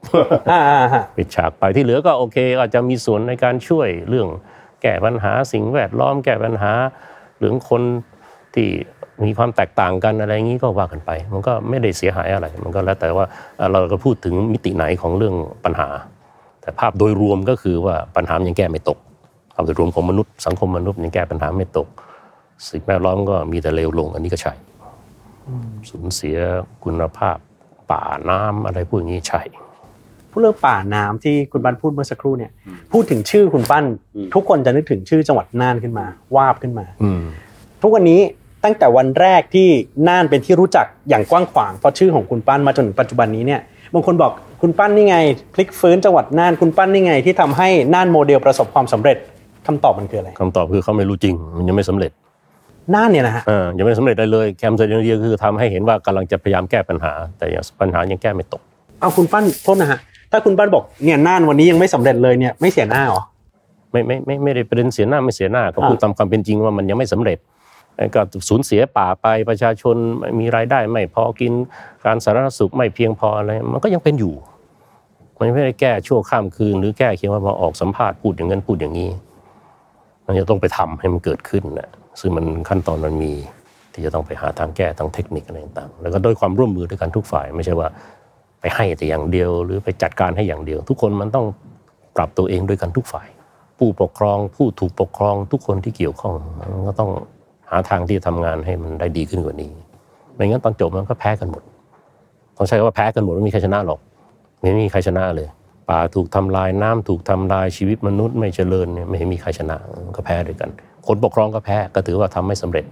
[0.51, 4.27] อ่าอ่าฮะปิดฉากไปที่เหลือก็โอเคอาจจะมีส่วนในการช่วยเรื่อง
[4.81, 6.71] แก้ปัญหาสิ่งแวดล้อมแก้ปัญหา
[7.39, 7.83] เรื่องคน
[8.55, 8.67] ที่
[9.25, 13.25] มีความแตกต่างกันอะไรอย่างนี้ก็ว่ากันไป มันก็ไม่ได้เสียหายอะไร มันก็แล้วแต่ว่า
[13.57, 15.35] เอ่อเราก็พูดถึงมิติไหนของเรื่อง
[15.65, 15.87] ปัญหา
[16.61, 18.97] แต่ภาพโดยรวมก็คือว่าปัญหามันยังแก้ไม่ตก
[19.53, 21.87] ภาพโดยรวมของมนุษย์สังคมมนุษย์ยังแก้ปัญหาไม่ตก
[22.69, 24.53] สิ่งแวดล้อมก็มีแต่เลวลงอันนี้ก็ใช่
[25.89, 26.37] สูญเสีย
[26.83, 27.37] คุณภาพ
[27.91, 29.41] ป่าน้ำอะไรพวกนี้ใช่
[30.31, 32.51] พูดเรื่องป่าน้ำที่คุณปั้นพูดเมื่อสักครู่เนี่ย
[32.91, 33.85] พูดถึงชื่อคุณปั้น
[34.33, 37.23] ทุกคนจะนึกถึงชื่อจังหวัดน่านขึ้นมา วาบขึ้นมาอืม
[37.81, 38.21] ทุกวันนี้
[38.65, 39.67] ตั้งแต่วันแรกที่
[40.07, 43.61] น่านเป็นที่รู้จักอย่างกว้างขวางเพราะชื่อของคุณปั้นมาจนถึงปัจจุบันนี้เนี่ย
[43.93, 45.17] บางคนบอกคุณปั้นนี่ไง
[45.53, 49.17] พลิกฟื้นจังหวัดน่านคุณปั้นนี่ไง ที่ทำให้น่านโมเดลประสบความสำเร็จ
[49.67, 52.11] คำตอบมันคืออะไรคำตอบคือเขาไม่รู้จริง มันยังไม่สำเร็จ
[52.93, 58.61] น่านเนี่ยนะฮะเออยังไม่สำเร็จได้เลยแคมเซอร์เดียคือทำให้เห็นว่ากำลังจะพยายามแก้ปัญหา แต่ยังปัญหายังแก้ไม่ตก
[58.99, 59.99] เอาคุณปั้นโทษนะฮะ
[60.31, 63.21] ถ้าคุณปั้นบอกเนี่ยน่านวันนี้ยังไม่สำเร็จเลยเนี่ยไม่เสียหน้าเหรอ
[63.91, 67.37] ไม่ไม่ไม่ไม่ได้ประเด็นเสียหน้าไม่เสียหน้าก็พูดอ่าตามความเป็นจริงว่ามันยังไม่สำเร็จ
[68.15, 69.95] ก็สูญเสียป่าไปประชาชน
[70.39, 71.53] มีรายได้ไม่พอกิน
[72.05, 74.33] การสาธารณสุขไม่เพียงพออะไรมันก็ยังเป็นอยู่
[75.39, 79.09] มันไม่ได้แก้ชั่วข้ามคืน หรือแก้เพียงว่ามาออกสัมภาษณ์พูดอย่างนั้นพูดอย่างนี้
[80.25, 83.31] มันจะต้องไปทำให้มันเกิดขึ้นนะซึ่งมันขั้นตอนมันมี
[83.93, 87.87] ที่จะต้องไปหาทางแก้ทางเทคนิคอะไรต่างๆแล้วก็ด้วยความร่วมมือด้วยกันทุกฝ่าย ไม่ใช่ว่า
[88.59, 91.45] ไปให้แต่อย่างเดียว หรือไปจัดการให้อย่างเดียว ทุกคนมันต้อง
[92.15, 93.27] ปรับตัวเองด้วยกันทุกฝ่าย
[93.77, 97.11] ผู้ปกครอง ผู้ถูกปกครองทุกคนที่เกี่ยวข้องมันก็ต้อง
[97.69, 99.71] หาทางที่จะทำงานให้มันได้ดีขึ้นกว่านี้
[100.35, 101.63] ไม่งั้นตอนจบมันก็แพ้กันหมด
[102.57, 103.99] ต้องใช้คำว่าแพ้กันหมดไม่มีใครชนะหรอก
[104.61, 105.47] ไม่มีใครชนะเลย
[105.89, 109.77] ป่าถูกทำลายน้ำถูกทำลายชีวิตมนุษย์ไม่เจริญเนี่ยไม่มีใครชนะ
[110.15, 110.69] ก็แพ้ด้วยกัน
[111.07, 112.85] คนปกครองก็แพ้ก็ถือว่าทำไม่สำเร็จ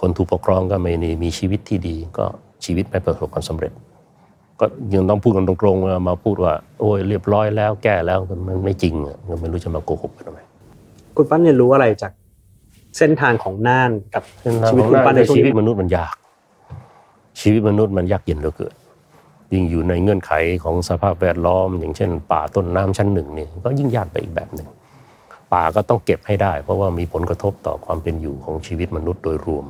[0.00, 2.24] คนถูกปกครองก็ไม่ได้มีชีวิตที่ดี ก็
[2.64, 3.72] ชีวิตไม่ประสบความสำเร็จ
[4.60, 8.94] ก็ยังต้องพูดกันตรงๆมาพูดว่า โอ้ยเรียบร้อยแล้วแก้แล้วมันไม่จริง
[9.28, 10.40] มันไม่รู้จะมาโกหกกันทำไม
[11.16, 12.12] คุณปั้นเรียนรู้อะไรจาก
[12.98, 16.14] เส้นทางของน่านกับเส้นทางชีวิตของคุณน่าปั้นนในในช่วงชีวิตนี้มนุษย์มันยาก
[17.40, 18.74] ชีวิตมนุษย์มันยากเย็นเหลือเกิน
[19.52, 20.32] ยิ่งอยู่ในเงื่อนไข
[20.64, 24.68] ของสภาพแวดล้อม อย่างเช่น ป่าต้นน้ำชั้นหนึ่งเนี่ยก็ยิ่งยากไปอีกแบบหนึ่ง
[25.52, 29.66] ป่าก็ต้องเก็บให้ได้ เพราะว่ามีผลกระทบต่อความเป็นอยู่ของชีวิตมนุษย์โดยรวม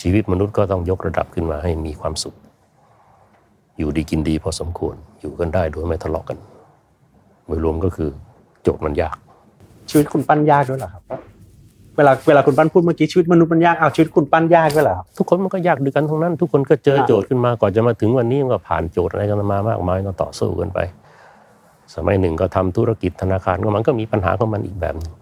[0.00, 2.36] ชีวิตมนุษย์ก็ต้องยกระดับขึ้นมาให้มีความสุข
[3.78, 6.38] อยู่ดีกินดีพอสมควรอยู่กันได้โดยไม่ทะเลาะกัน
[7.44, 8.10] โดยรวมก็คือ
[8.62, 9.16] โจทย์มันยาก
[9.90, 11.02] ชีวิตคุณปั้นยากด้วยเหรอครับ
[11.96, 20.78] เวลาเวลาคุณปั้นพูดเมื่อกี้ชีวิตมนุษย์มันยากเอาชีวิตคุณปั้นยากด้วยเหรอทุกคนมันก็ยากด้วยกันทั้งนั้น ทุกคนก็เจอโจทย์ขึ้นมาก่อนจะมาถึงวันนี้มันก็ผ่านโจทย์อะไรกันมามากมายก็ต่อสู้กันไป
[21.94, 25.12] สมัยหนึ่งก็ทำธุรกิจธนาคารก็มันก็มีปัญหาของมันอีกแบบหนึ่ง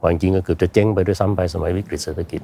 [0.00, 2.42] ว่าจริงก็เกือบจะเจ๊งไปด้วยซ้ำไปสมัยวิกฤตเศรษฐกิจ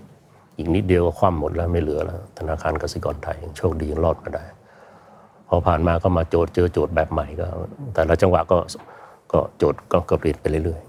[0.59, 4.45] อีกนิดเดียวก็คว่ำหมดแล้วไม่เหลือแล้ว ธนาคารกสิกรไทยโชคดียังรอดมาได้
[5.49, 7.47] พอผ่านมาก็มาโจทย์เจอโจทย์แบบใหม่ก็
[7.95, 8.57] แต่ละจังหวะก็
[9.33, 10.81] ก็โจทย์ก็ก็เปลี่ยนไปเรื่อย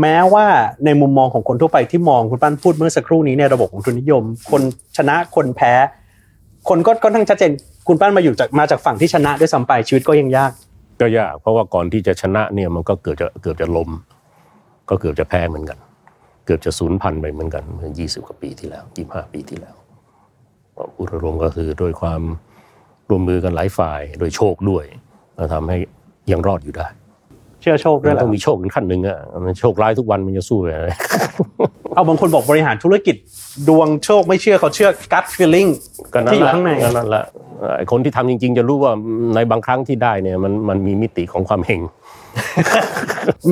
[0.00, 0.46] แม้ว่า
[0.84, 4.62] ในมุมมองของคนทั่วไปที่มองคุณปั้นพูดเมื่อสักครู่นี้ในระบบของทุนนิยม คน
[4.96, 5.72] ชนะคนแพ้
[6.68, 7.52] คนก็ก็ทั้างชัดเจน
[7.88, 10.52] คุณปั้นมาอยู่จากมาจากฝั่งที่ชนะด้วยซ้ำไปชีวิตก็ยังยาก
[11.00, 13.90] ก็ยาก เพราะว่าก่อนที่จะชนะเนี่ยมันก็เกือบจะเกือบจะล้ม
[14.88, 15.78] ก็เกือบจะแพ้เหมือนกัน
[16.46, 19.74] เกือบจะสูญพันธุ์ไปเหมือนกันเมื่อ20กว่าปีที่แล้ว25ปีที่แล้ว
[20.94, 22.22] พูดรมก็คือด้วยความ
[23.08, 24.84] ร่วมมือกันหลายฝ่าย โดยโชคด้วย
[25.36, 25.78] แล้วทำให้
[26.30, 26.86] ยังรอดอยู่ได้
[27.66, 30.90] ชื่อโชคด้วยมันเหรอต้องมีโชคถึงขั้นหนึ่งอะมันโชคร้ายทุกวันมันจะสู้อะไร
[31.94, 33.16] เอาบางคนบอกบริหารธุรกิจ
[33.68, 35.70] ดวงโชคไม่เชื่อเขาเชื่อ gut feeling
[36.12, 37.24] ก็นั่ที่นอยู่แหละข้างในก็นั่นแหละ
[37.76, 38.92] ไอ้คนที่ทำจริง ๆ จะรู้ว่า
[39.34, 41.80] ในบางครั้งที่ได้เนี่ยมันมันมีมิติของความเฮง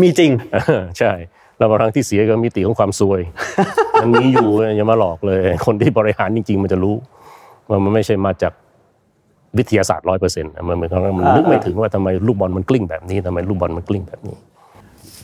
[0.00, 0.30] มีจริง
[0.98, 1.12] ใช่
[1.58, 3.20] แล้วบางครั้งที่เสียก็มิติของความซวย
[4.02, 6.94] มันมีอยู่อย่ามาหลอกเลย คนที่บริหารจริง ๆ มันจะรู้
[7.68, 8.52] ว่ามันไม่ใช่มาจาก
[9.58, 14.36] วิทยาศาสตร์ร้อยเปอร์เซ็นต์มันเหมือนกับว่ามันนึกไม่ถึงว่าทำไมลูกบอลมันกลิ้งแบบนี้ทำไมลูกบอลมันกลิ้งแบบนี้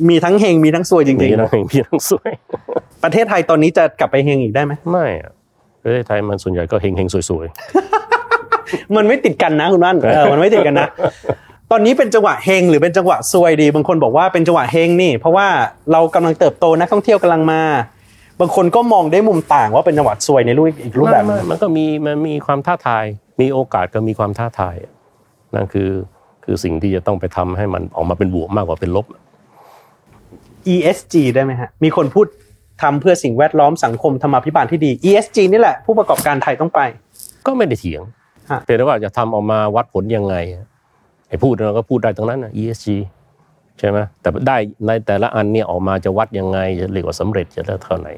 [0.08, 5.32] มีทั้งเฮงมีทั้งซวยจมีริงทั้งเฮงมีทั้งซวยๆประเทศไทยตอนนี้จะกลับไปเฮงอีกได้ไหมไม่อะ
[5.82, 7.46] ประเทศไทยมันส่วนใหญ่ก็เฮงเฮงๆซวย
[8.96, 10.88] มันไม่ติดกันนะคุณว่านเออมันไม่ติดกันนะ
[11.70, 15.46] ตอนนี้เป็นจังหวะเฮงหรือเป็นจังหวะซวยดี บางคนบอกว่าเป็นจังหวะเฮงนี่ เพราะว่า
[15.92, 17.62] เรากำลังเติบโตนักท่องเที่ยวกำลังมา
[18.40, 23.04] บางคนก็มองได้มุมต่างว่าเป็นจังหวะซวยในรูปอีกๆรูปแบบหไม่นึ่งไม่มันก็มีมันมีความท้าทาย
[23.40, 24.76] มีโอกาสก็มีความท้าทาย
[25.54, 25.90] นั่นคือ
[26.44, 29.06] คือสิ่งที่จะต้องไปทำให้มันออกมาเป็นบวกมากกว่าเป็นลบ
[30.74, 32.26] ESG ได้ไหมฮะ มีคนพูด
[32.82, 36.80] ทำเพื่อสิ่งแวดล้อมสังคมธรรมาภิบาลที่ดี ESG นี่แหละ ผู้ประกอบการไทยต้องไป
[37.46, 38.02] ก็ไม่ได้เถียง
[38.50, 40.34] ฮะเพียงแต่ว่าจะทำออกมาวัดผลยังไง
[41.28, 42.86] ไอ้พูดเราก็พูดได้ทั้งนั้นนะ ESG
[43.78, 48.12] ใช่ไหมแต่ได้ในแต่ละอันเนี่ยออกมาจะวัดยังไงจะเรียกว่าสำเร็จจะได้เท่าไหร่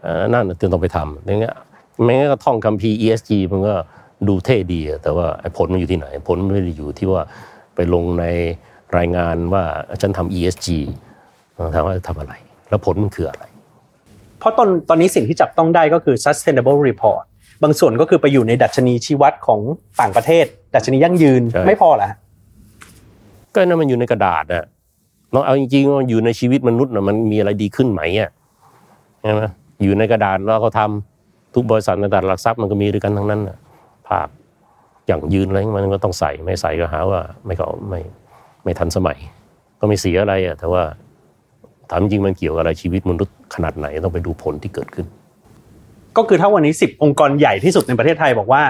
[0.00, 1.54] เอ่อนั่นน่ะที่ต้องไปทำอย่างเงี้ย
[2.04, 3.74] ไม่งั้นก็ท่องคัมภีร์ ESG มันก็
[4.28, 7.22] ดูเท่ดีอะแต่ว่าไอ้ผลมันอยู่ที่ไหน ผลมันไม่ได้อยู่ที่ว่า
[7.74, 8.24] ไปลงใน
[8.96, 9.64] รายงานว่า
[10.02, 10.68] ฉันทำ ESG
[11.74, 12.32] ถามว่าทำอะไร
[12.68, 13.44] แล้วผลมันคืออะไร
[14.38, 17.22] เพราะตอนตอนนี้สิ่งที่จับต้องได้ก็คือ sustainable report
[17.62, 19.60] บางส่วนก็คือไปอยู่ในดัชนีชี้วัดของ
[20.00, 22.18] ต่างประเทศ ดัชนียั่งยืนใช่ไม่พอเหรอฮะ
[23.54, 24.64] ก็นั่นมันอยู่ในกระดาษอะ
[25.34, 28.30] ลองเอาจริงๆว่าอยู่ในชีวิตมนุษย์น่ะมันมีอะไรดีขึ้นไหมอะ
[29.22, 29.42] ใช่ไหม
[29.82, 33.56] อยู่ในกระดาษแล้วเขาทำทุกบริษัทในตลาดหลักทรัพย์มันก็มีด้วยกันทั้งนั้นน่ะ
[34.08, 34.28] ภาพ
[35.06, 38.00] อย่างยืนอะไรมันก็ต้องใส่ไม่ใส่ก็หาว่าไม่เขาไม่
[38.64, 39.18] ไม่ทันสมัย
[39.80, 40.82] ก็ไม่เสียอะไรอะแต่ว่า
[41.90, 45.06] ถามจริงมันเกี่ยวกับอะไรชีวิตมนุษย์ขนาดไหนต้องไปดูผลที่เกิดขึ้น
[46.16, 48.62] ก็คือถ้าวันนี้ 10 องค์กรใหญ่ที่สุดในประเทศไทยบอกว่า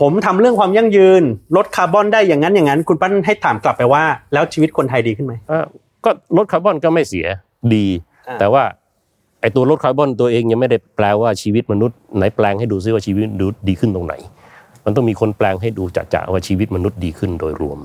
[0.00, 1.22] ผมทำเรื่องความยั่งยืน
[1.56, 5.66] ลดคาร์บอนได้อย่างนั้นอย่างนั้น คุณปั้นให้ถามกลับไปว่า แล้วชีวิตคนไทยดีขึ้นไหมอะ
[6.04, 7.26] ก็ลดคาร์บอนก็ไม่เสีย
[7.74, 7.86] ดี
[8.28, 8.62] อ่าแต่ว่า
[9.40, 14.14] ไอตัวลดคาร์บอนตัวเองยังไม่ได้แปลว่าชีวิตมนุษย์ไหนแปลงให้ดูซิว่าชีวิตมนุษย์ดีขึ้นตรงไหน
[14.84, 17.78] มันต้องมีคนแปลงให้ดูจะๆว่าชีวิตมนุษย์ดีขึ้นโดยรวม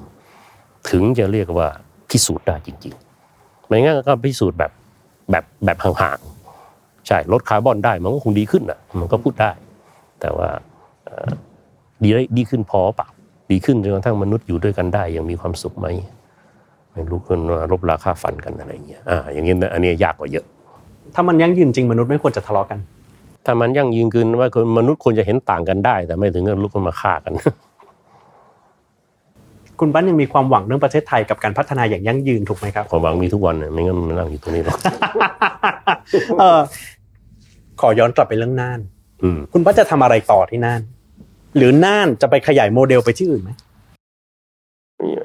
[0.89, 1.67] ถึงจะเรียกว่า
[2.09, 4.71] พิสูจน์ได้จริงๆไม่งั้นก็พิสูจน์แบบ
[5.31, 9.51] แบบแบบห่างๆใช่ลดคาร์บอนได้มันก็คงดีขึ้นอะมันก็พูดได้
[10.21, 10.49] แต่ว่า
[12.03, 13.07] ดีได้ดีขึ้นพอเปล่า
[13.51, 15.87] ดีขึ้นจนกระทั่งมนุษย์อยู่ด้วยกันได้อย่างมีความสุขไหม
[16.91, 20.45] ไม่รู้คนว่ารบราค่าฟันกันอะไรเงี้ยอ่าอย่างเงี้ยอันนี้ยากกว่าเยอะ
[21.15, 22.79] ถ้ามันยั่งยืนจริงมนุษย์ไม่ควรจะทะเลาะกัน
[23.45, 27.33] ถ้ามันยั่งยืนคืนว่าคนมนุษย์ควรจะเห็นต่างกันได้ แต่ไม่ถึงกับลุกขึ้นมาฆ่ากัน
[29.79, 34.77] คุณปั้นยังมีความหวังเรื่องประเทศไทยกับการพัฒนาอย่างยั่งยืนถูกไหมครับความหวังมีทุกวันน่ะไม่งั้นมันนั่งอยู่ตรงนี้หรอก
[36.39, 36.59] เออ
[37.81, 38.79] ขอย้อนกลับไปเรื่องน่าน
[39.23, 40.81] อืมคุณป้าจะทำอะไรต่อที่น่าน
[41.57, 43.51] หรือน่านจะไปขยายโมเดลไปที่อื่นไหม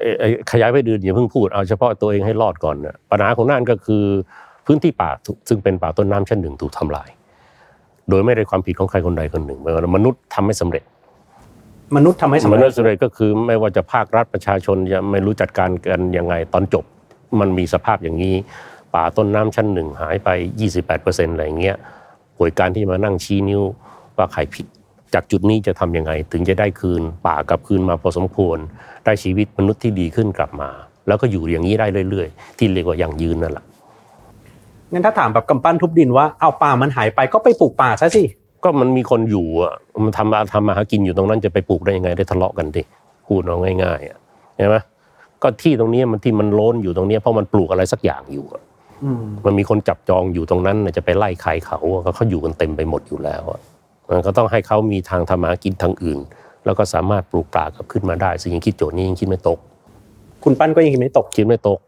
[0.01, 4.05] ไอ้ไอ้ขยายไปดืนอย่าเพิ่งพูดเอาเฉพาะตัวเองให้รอดก่อนนะปัญหาของน่านก็คือ
[4.71, 7.09] พื้นที่ป่าถูกซึ่งเป็นป่าต้นน้ำชั้นหนึ่งถูกทำลาย
[8.09, 9.59] โดยไม่ได้ความผิดของใครคนใดคนหนึ่ง
[9.97, 10.85] มนุษย์ทำไม่สำเร็จ
[11.97, 16.85] มนุษย์ทำให้สำมนุเร็ษจย์สำเร็จก็คือไม่ว่าจะภาครัฐประชาชนจะไม่รู้จัดการกันยังไงตอนจบ
[17.41, 18.35] มันมีสภาพอย่างนี้
[18.95, 20.29] ป่าต้นน้ำชั้นหนึ่งหายไป
[20.83, 21.77] 28%อะไรอย่างเงี้ย
[22.37, 23.63] ป่วยการที่มานั่งชี้นิ้ว
[24.17, 24.67] ว่าใครผิด
[25.15, 28.59] จากจุดนี้จะทำยังไง ถึงจะได้คืน ป่ากลับคืนมาพอสมควร
[29.05, 30.71] ได้ชีวิตมนุษย์ที่ดีขึ้นกลับมา
[31.07, 33.65] แล้วก็อยู่อย่างนี้ได้เรื่อย ๆ ที่เรียกว่ายั่งยืนนั่นแหละ
[34.93, 38.25] งั้นถ้าถามแบบกำปั้นทุบดินว่าเอาป่ามันหายไปก็ไปปลูกป่าซะสิ
[38.65, 39.73] ก็มันมีคนอยู่อะ
[40.05, 42.83] มันทำทำมาหากินอยู่ตรงนั้นจะไปปลูกได้ยังไงได้ทะเลาะกันดิ
[43.27, 44.19] พูดเอาง่ายๆอะ
[44.57, 44.77] ใช่ไหม
[45.43, 48.63] ก็ที่ตรงนี้มันที่มันโล้นอยู่ตรงนี้เพราะมันปลูกอะไรสักอย่างอยู่อะ
[49.05, 53.61] อืมมันมีคนจับจองอยู่ตรงนั้นน่ะจะไปไล่ใครเขาอะก็เขาอยู่กันเต็มไปหมดอยู่แล้วอะ
[54.11, 56.19] มันก็ต้องให้เขามีทางทำมาหากินทางอื่น
[56.65, 59.59] แล้วก็สามารถปลูกป่ากลับขึ้นมาได้ซึ่งยังคิดโจทย์นี้ยังคิดไม่ตก
[60.45, 61.88] คุณปั้นก็ยังคิดไม่ตกคิดไม่ตกอ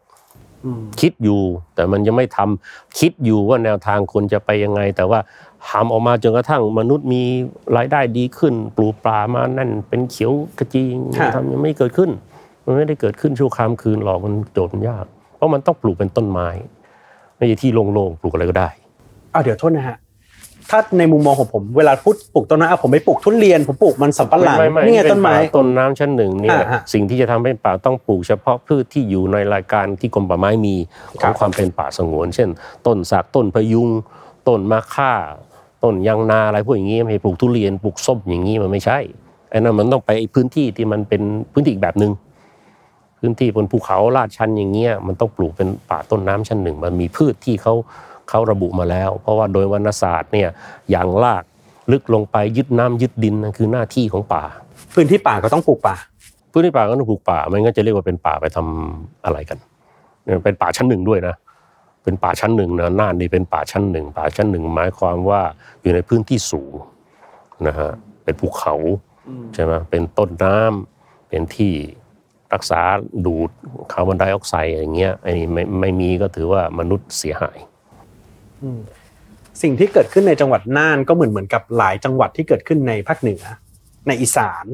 [1.01, 1.41] คิดอยู่
[1.75, 5.19] แต่มันยังไม่ทำคิดอยู่ว่าแนวทางควรจะไปยังไง แต่ว่า
[5.69, 7.23] ทำออกมาจนกระทั่งมนุษย์มี
[7.77, 10.95] รายได้ดีขึ้น ปลูกปลามานั่นเป็นเขียวกระจีง
[11.35, 12.09] ทำยังไม่เกิดขึ้น
[12.65, 16.47] มันไม่ได้เกิดขึ้นชั่วข้ามคืนหรอกมันโจทย์มันยาก เพราะมันต้องปลูกเป็นต้นไม้
[17.37, 18.69] ไม่ใช่ที่โล่งๆปลูกอะไรก็ได้
[19.33, 19.97] อ้าวเดี๋ยวโทษนะฮะ
[20.71, 30.75] ถ้าในมุมมองของผมเวลาพูดปลูกต้นไม้อะผมไปปลูกทุเรียนผมปลูกมันสำปะหลังไม่ไม่นี่ไงเป็ต้นไม้ป่าต้นน้ำชั้นหนึ่งเนี่ยอ่าฮะสิ่งที่จะทำให้ป่าต้องปลูกเฉพาะพืชที่อยู่ในรายการที่กรมป่าไม้มี
[31.21, 32.49] ขครัองบความเป็นป่าสงวน เช่น
[32.87, 33.89] ต้นสักต้นพะยุง
[34.47, 35.13] ต้นมะค่า
[35.83, 38.99] ต้นยางนาอะไรพวกอย่างนี้ไม่ให้ปลูกทุเรียนปลูกส้มอย่างนี้มันไม่ใช่
[39.49, 41.21] ไอ้นั่นมันต้องไปพื้นที่ที่มันเป็น
[41.53, 42.11] พื้นที่อีกแบบหนึ่ง
[43.19, 47.73] พื้นที่บนภูเขาลาดชันอย่างเงี้ยมันต้องปลูกเป็นป่าต้นน้ำชั้นหนึ่งมันมีพืชที่เขา
[48.31, 50.49] เขาระบุมาแล้ว เพราะว่าโดยวรรณศาสตร์เนี่ย
[50.91, 51.43] อย่างลาก
[51.91, 54.43] ลึกลงไปยึดน้ำยึดดินนั่นคือหน้าที่ของป่า
[54.93, 55.95] พื้นที่ป่าก็ต้องปลูกป่า
[56.51, 59.57] พื้นที่ป่าก็ต้องปลูกป่าไมันก็จะเรียกว่าเป็นป่าไปทำอะไรกัน
[60.23, 61.35] เนี่ยเป็นป่าชั้นหนึ่งด้วยนะ
[62.03, 65.41] เป็นป่าชั้นหนึ่งนะน่านนี่เป็นป่าชั้นหนึ่งป่าชั้นหนึ่งหมายความว่า
[65.81, 66.73] อยู่ในพื้นที่สูง
[67.67, 67.91] นะฮะ
[68.23, 68.75] เป็นภูเขา
[69.53, 71.73] ใช่ไหมเป็นต้นน้ำเป็นที่
[72.53, 72.81] รักษา
[73.25, 73.49] ดูด
[73.91, 77.57] คาร์บอนไดออกไซด์อย่างเงี้ยไอ้นี่ไม่ไม่มีก็ถือว่ามนุษย์เสียหาย
[79.61, 83.43] สิ่งที่เกิดขึ้นในจังหวัดน่านก็เหมือนเหมือนกับหลายจังหวัดที่เกิดขึ้นในภาคเหนือ
[84.07, 84.65] ในอีสาน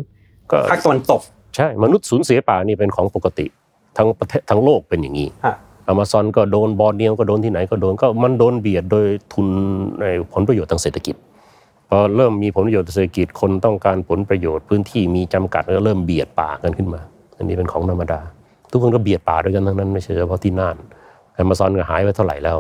[0.52, 1.22] ก็ภาคตะวันตก
[1.56, 3.46] ใช่ มนุษย์สูญเสียป่านี่เป็นของปกติ
[3.98, 5.56] ทั้งประเทศทั้งโลกเป็นอย่างนี้ฮะ
[5.88, 9.48] อเมซอนก็โดนบอร์เนียวก็โดนที่ไหนก็โดนก็มันโดนเบียดโดยทุน
[10.02, 11.16] ในผลประโยชน์ทางเศรษฐกิจ
[11.90, 17.02] พอเริ่มมีผลประโยชน์ทางเศรษฐกิจคนต้องการผลประโยชน์พื้นที่มีจำกัดก็เริ่มเบียดป่ากันขึ้นมา
[17.38, 18.20] อันนี้เป็นของธรรมดา
[18.72, 20.76] ทุกคนก็เบียดป่าด้วยกันทั้งนั้นไม่ใช่เฉพาะที่น่าน
[21.36, 22.58] อเมซอนก็หายไปเท่าไหร่แล้ว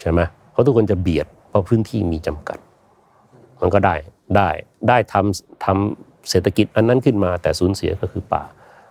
[0.00, 0.20] ใช่ไหม
[0.52, 2.58] เพราะทุกคนจะเบียดเพราะพื้นที่มีจำกัด
[3.60, 3.94] มันก็ได้
[4.36, 4.48] ได้
[4.88, 8.42] ได้ทำทำเศรษฐกิจอันนั้นขึ้นมาแต่สูญเสียก็คือป่า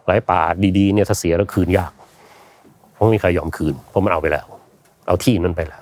[0.08, 0.41] หลายป่า
[0.78, 1.91] ดีๆเนี่ยถ้าเสียแล้วคืนยาก
[2.93, 4.45] เพราะไม่มีใครยอมคืน เพราะมันเอาไปแล้ว
[5.08, 5.82] เอาที่นั้นไปแล้ว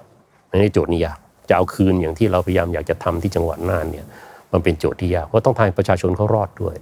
[0.50, 1.18] อันนี้โจทย์นี้ยาก
[1.50, 4.06] จะเอาคืนอย่างที่เราพยายามอยากจะทำที่จังหวัดน่านเนี่ย
[4.52, 6.76] มันเป็นโจทย์ที่ยากเพราะต้องทายประชาชนเขารอดด้วย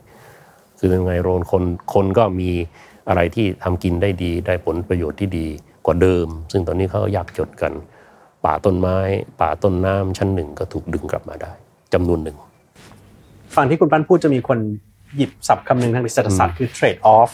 [0.80, 2.50] คือยังไงโรนคนคนก็มี
[3.10, 5.48] อะไรที่ทำกินได้ดี ได้ผลประโยชน์ที่ดี
[5.86, 7.72] กว่าเดิม ซึ่งตอนนี้เขาก็ยากจดกัน
[8.46, 8.98] ป่าต้นไม้
[9.42, 11.52] ป่าต้นน้ำชั้นหนึ่งก็ถูกดึงกลับมาได้
[11.94, 12.38] จำนวนหนึ่ง
[13.56, 14.60] ฟังที่คุณปั้นพูดจะมีคน
[15.16, 17.32] หยิบศัพท์คำหนึ่งทางเศรษฐศาสตร์คือ trade off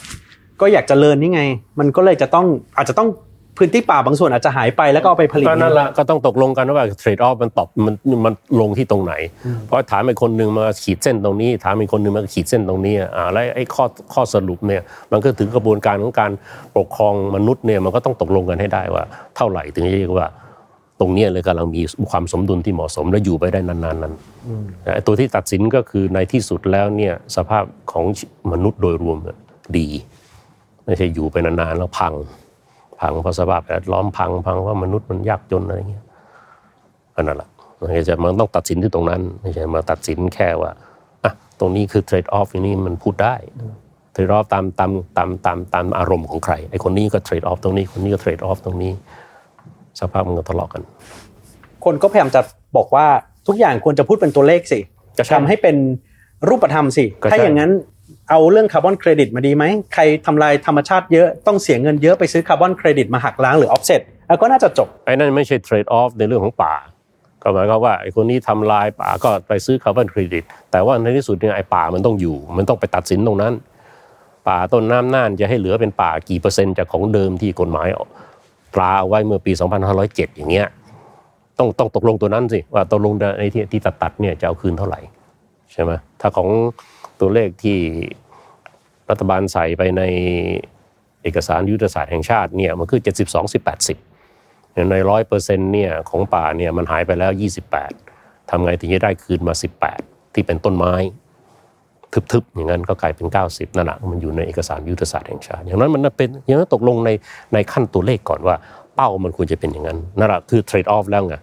[0.61, 1.41] ก็อยากจะเลินนี่ไง
[1.79, 2.45] มันก็เลยจะต้อง
[2.77, 3.09] อาจจะต้อง
[3.57, 9.13] พื้นที่ป่าบางส่วนอาจจะหายไปแล้วก็เอาไปผลิตก็นั่นแหละก็ต้องตกลงกันว่าเทรดออฟมันตอบมันมันลงที่ตรงไหน
[9.67, 16.31] เพราะถามไอ้คนหนึ่งมาขีดเส้นตรงนี้ ถามอีกคนหนึ่งมาขีดเส้นตรงนี้อ่าแล้วไอ้ข้อข้อสรุปเนี่ยมันก็ถึงกระบวนการของการ
[16.77, 19.03] ปกครองมนุษย์เนี่ยมันก็ต้องตกลงกันให้ได้ว่า
[19.35, 20.52] เท่าไหร่ถึงจะเรียกว่าต
[21.03, 24.13] รงเนี้ยเลยกำลังมีความสมดุลที่เหมาะสมและอยู่ไปได้นานๆนั้น
[24.93, 28.05] ไอ้ตัวที่ตัดสินก็คือในที่สุดแล้วเนี่ยสภาพของ
[28.51, 29.37] มนุษย์โดยรวมเนี่ย
[29.77, 29.87] ดี
[30.85, 32.13] ไม่ใช่อยู่ไปนานๆแล้วพัง
[32.99, 36.05] พังเพราะสภาพแวดล้อมพังพังเพราะมนุษย์มันยากจนอะไรเงี้ย
[37.15, 40.71] อันนั้นแหละมันก็จะมันต้องตัดสินที่ตรงนั้นไม่ใช่มาตัดสินแค่ว่า
[41.23, 43.35] อะตรงนี้คือเทรดออฟอย่างนี้มันพูดได้
[44.13, 48.91] trade-off ตามตามตามตามตามอารมณ์ของใครไอ้คนนี้ก็ trade-off ตรงนี้คนนี้ก็ trade-off ตรงนี้
[49.99, 50.81] สภาพมันก็ทะเลาะกัน
[51.85, 52.41] คนก็พยายามจะ
[52.77, 53.07] บอกว่า
[53.47, 54.79] ทุกอย่างควรจะพูดเป็นตัวเลขสิ
[55.17, 55.75] ก็ใช่ทำให้เป็น
[56.47, 57.71] รูปธรรมสิก็ใช่ถ้าอย่างนั้น
[58.29, 66.73] เอาเรื่องคาร์บอนเครดิตมาดีไหม ใครทำลายธรรมชาติเยอะต้องเสียเงินเยอะไปซื้อคาร์บอนเครดิตมาหักล้างหรือออฟเซ็ตแล้วก็น่าจะจบ ไอ้นั่นไม่ใช่ trade-off ในเรื่องของป่า
[67.41, 73.53] ก็หมายความว่าไอ้คนนี้ทำลายป่าก็ไปซื้อคาร์บอนเครดิต แต่ว่าในที่สุดเนี่ยไอ้ป่ามันต้องอยู่ มันต้องไปตัดสินตรงนั้น
[74.47, 77.87] ป่าต้นน้ำน่านจะให้เหลือเป็นป่ากี่เปอร์เซ็นต์จากของเดิมที่กฎหมาย
[78.73, 79.51] ตราเอาไว้เมื่อปี
[79.95, 80.67] 2507 อย่างเงี้ย
[81.57, 84.99] ต้องต้องตกลงตัวนั้นสิว่าตกลงในที่ที่ตัดตัดเนี่ยจะเอาคืนเท่าไหร่
[85.71, 86.49] ใช่ไหมถ้าของ
[87.19, 87.77] ตัวเลขที่
[89.09, 90.01] รัฐบาลใส่ไปใน
[91.23, 93.61] เอกสารยุทธศาสตร์แห่งชาติเนี่ยมันคือ 72 10
[94.23, 97.31] 80 ในร้อยเปอร์เซ็นต์เนี่ยของป่าเนี่ยมันหายไปแล้ว
[97.91, 99.53] 28ทำไงถึงจะได้คืนมา
[99.93, 100.93] 18 ที่เป็นต้นไม้
[102.31, 107.09] ทึบๆอย่างนั้นก็กลายเป็น 90นั่นแหละมันอยู่ในเอกสารยุทธศาสตร์แห่งชาติอย่างนั้นมันเป็นอย่างนั้นตกลงใน
[107.53, 108.55] ในขั้นตัวเลขก่อนว่า
[108.95, 111.35] เป้ามันควรจะเป็นอย่างนั้นนั่นแหละคือเทรดออฟแล้วไง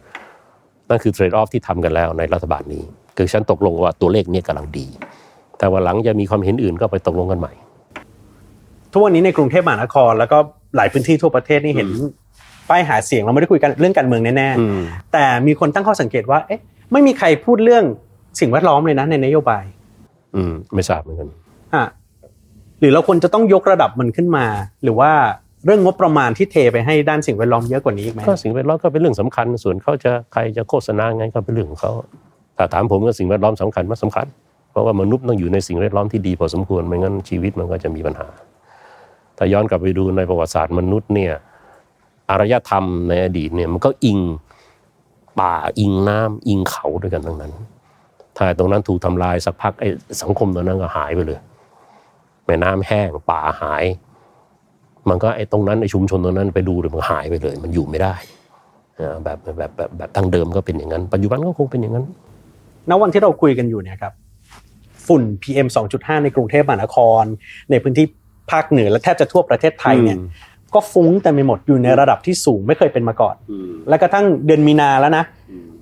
[0.89, 2.83] นั่นคือเทรดออฟที่ทำกันแล้วในรัฐบาลนี้
[3.17, 4.87] คือฉันตกลงว่าตัวเลขเนี้กำลังดี
[5.59, 7.53] แต่ว่าหลังจะมีความเห็นอื่นก็ไปตกลงกันใหม่
[8.93, 10.39] ทุกวันนี้ในกรุงเทพมหานคร แล้วก็
[10.77, 11.89] หลายพื้นที่ทั่วประเทศนี่เห็น
[12.69, 16.61] ป้ายหาเสียงเราไม่ได้คุยกันเรื่องการเมืองแน่อืมๆแต่มีคนตั้งข้อสังเกตว่าเอ๊ะ
[16.93, 17.85] ไม่มีใครพูดเรื่อง
[18.41, 19.65] สิ่งแวดล้อมเลยนะในนโยบาย
[20.37, 21.29] อืมไม่ทราบเหมือนกัน
[21.75, 21.85] อะ
[22.81, 24.47] หรือเราควรจะต้องยกระดับมันขึ้นมา
[24.85, 25.13] หรือว่า
[25.65, 31.93] เรื่องงบประมาณที่เทไปให้ด้านสิ่งแวดล้อมเยอะกว่านี้อีกไหมก็สิ่งแวดล้อมก็เป็นเรื่องสำคัญ ส่วนเขาจะใครจะโฆษณาไงก็เป็นเรื่องของเขา
[32.57, 34.27] ถ้าถามผมก็สิ่งแวดล้อมสำคัญมากสำคัญ
[34.71, 38.29] เพราะว่ามนุษย์ต้องอยู่ในสิ่งแวดล้อมที่ดีพอสมควรไม่งั้นชีวิตมันก็จะมีปัญหา
[39.39, 41.33] ถ้าย้อนกลับไปดูในประวัติศาสตร์มนุษย์เนี่ย
[42.31, 44.19] อารยธรรมในอดีตเนี่ยมันก็อิง
[45.41, 47.53] ป่าอิงน้ำอิงเขาด้วยกันทั้งนั้น
[48.43, 49.89] ถ้าตรงนั้นถูกทำลายสักพักไอ้
[50.23, 51.41] สังคมตรงนั้นก็หายไปเลย
[52.47, 53.85] แม่น้ำแห้งป่าหาย
[55.09, 58.15] มันก็ไอ้ตรงนั้นไอ้ชุมชนตรงนั้นไปดูเลยมันหายไปเลย มันอยู่ไม่ได้
[58.99, 62.07] อ่าแบบแบบแบบแบบตั้งเดิมก็เป็นอย่างนั้น ปัจจุบันก็คงเป็นอย่างนั้น
[62.91, 64.13] ณวันที่เราคุยกันอยู่เนี่ยครับ
[65.07, 67.23] ฝุ่น PM 2.5 ในกรุงเทพมหานคร
[67.71, 68.07] ในพื้นที่
[68.51, 70.27] ภาคเหนือและแทบจะทั่วประเทศไทยเนี่ยอืม
[70.75, 73.35] ก็ฟุ้งแต่ไม่หมดอยู่ในระดับที่สูงไม่เคยเป็นมาก่อน
[73.89, 75.25] แล้วกระทั่งเดือนมีนาแล้วนะ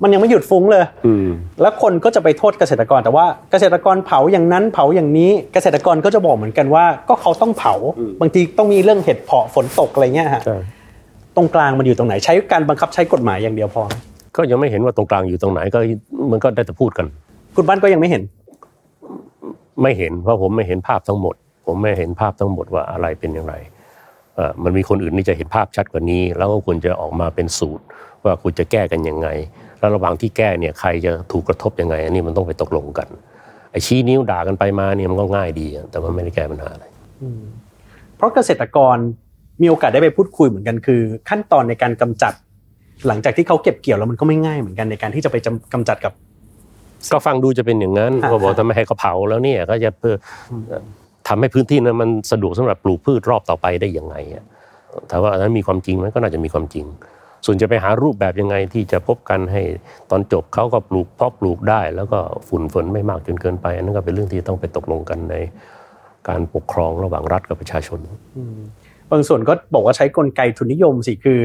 [0.03, 1.29] มันยังไม่หยุดฟุ้งเลยอืม
[1.61, 7.75] แล้วคนก็จะไปโทษเกษตรกรแต่ว่าเกษตรกรเผาอย่างนั้นเผาอย่างนี้ เกษตรกรก็จะบอกเหมือนกันว่า ก็เขาต้องเผา
[8.21, 10.59] บางทีต้องมีเรื่องเห็ดเพาะฝนตกอะไรเงี้ยฮะใช่
[11.37, 13.83] ตรงกลางมันอยู่ตรงไหนใช้การบังคับใช้กฎหมายอย่างเดียวพอ
[14.37, 15.79] ก็ยังไม่เห็นว่าตรงกลางอยู่ตรงไหนก็
[16.31, 17.07] มันก็ได้แต่พูดกัน
[17.55, 18.23] คุณบ้านก็ยังไม่เห็น
[19.83, 21.35] ไม่เห็นเพราะผมไม่เห็นภาพทั้งหมด
[21.67, 23.78] ผมไม่เห็นภาพทั้งหมดว่าอะไรเป็นอย่างไรเอ่อ
[24.65, 27.85] มันมีคนอื่นที่จะเห็นภาพชัดกว่านี้ แล้วก็ควรจะออกมาเป็นสูตร
[28.25, 29.29] ว่าคุณจะแก้กันยังไง
[29.79, 33.09] แล้วระหว่างที่แก้เนี่ยใครจะถูกกระทบยังไง อันนี้มันต้องไปตกลงกัน
[33.73, 36.85] ไอ้ชี้นิ้วด่ากันไปมาเนี่ยมันก็ง่ายดีอะแต่มันไม่ได้แก้ปัญหาอะไร
[38.17, 38.97] เพราะเกษตรกร
[39.63, 42.35] มีโอกาสได้ไปพูดคุยเหมือนกันคือ ขั้นตอนในการกำจัด
[43.07, 46.13] หลังจากที่เขาเก็บเกี่ยวแล้วมันก็ไม่ง่ายเหมือนกันในการที่จะไปจำกำจัดกับ
[47.13, 50.15] ก็ฟังดูจะเป็นอย่างนั้นอ่าก็บอกทำไมให้เขาเผาแล้วเนี่ยก็จะเพื่อ
[50.71, 50.73] อ
[51.29, 54.15] ทำให้พื้นที่นั้นมันสะดวกสำหรับปลูกพืชรอบต่อไปได้ยังไง
[55.11, 56.87] ถามว่าอันนั้นมีความจริงไหมก็น่าจะมีความจริง
[57.45, 59.63] ส่วนจะไปหารูปแบบยังไงที่จะพบกันให้
[60.11, 65.35] ตอนจบเขาก็ปลูกเพาะปลูกได้ แล้วก็ฝุ่นฝนไม่มากจนเกินไป อันนั้นก็เป็นเรื่องที่ต้องไปตกลงกันใน
[66.29, 68.01] การปกครองระหว่างรัฐกับประชาชน
[69.11, 71.41] บางส่วนก็บอกว่าใช้กลไกทุนนิยมสิคือ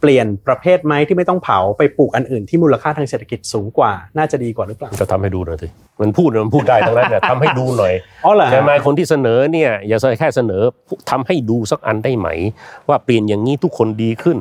[0.00, 5.68] เปลี่ยนประเภทไม้ที่ไม่ต้องเผาไปปลูกอันอื่นที่มูลค่าทางเศรษฐกิจสูงกว่าน่าจะดีกว่าหรือเปล่าก็ทำให้ดูหน่อยสิ
[6.00, 10.62] มันพูดมันพูดได้ทั้งนั้นเนี่ยทำให้ดูหน่อยอ๋อเหรอฮะใช่ไหมคนที่เสนอเนี่ยอย่าแค่เสนอ
[11.10, 12.28] ทำให้ดูสักอันได้ไหม
[12.88, 14.38] ว่าเปลี่ยนอย่างนี้ทุกคนดีขึ้น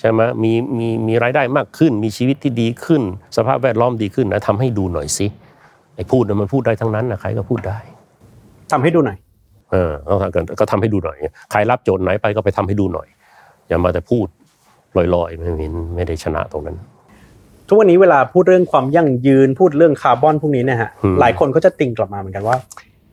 [0.00, 3.02] ใช่ไหมมีมีมีรายได้มากขึ้น มีชีวิตที่ดีขึ้น
[3.36, 5.26] สภาพแวดล้อมดีขึ้นนะทำให้ดูหน่อยสิ
[5.96, 7.78] ไอ้พูดน่ะมันพูดได้ทั้งนั้นนะใครก็พูดได้
[8.72, 9.18] ทำให้ดูหน่อย
[9.72, 11.18] เออก็ก็ก็ทำให้ดูหน่อย
[11.50, 13.08] ใครรับโจทย์ไหนไปก็ไปทำให้ดูหน่อย
[13.68, 14.26] อย่ามาแต่พูด
[15.14, 16.76] ลอยๆไม่มีไม่ได้ชนะตรงนั้น
[17.68, 22.56] ทุกวันนี้เวลาพูดเรื่องความยั่งยืนพูดเรื่องคาร์บอนพวกนี้เนี่ยฮะอืมหลายคนก็จะติงกลับมาเหมือนกันว่า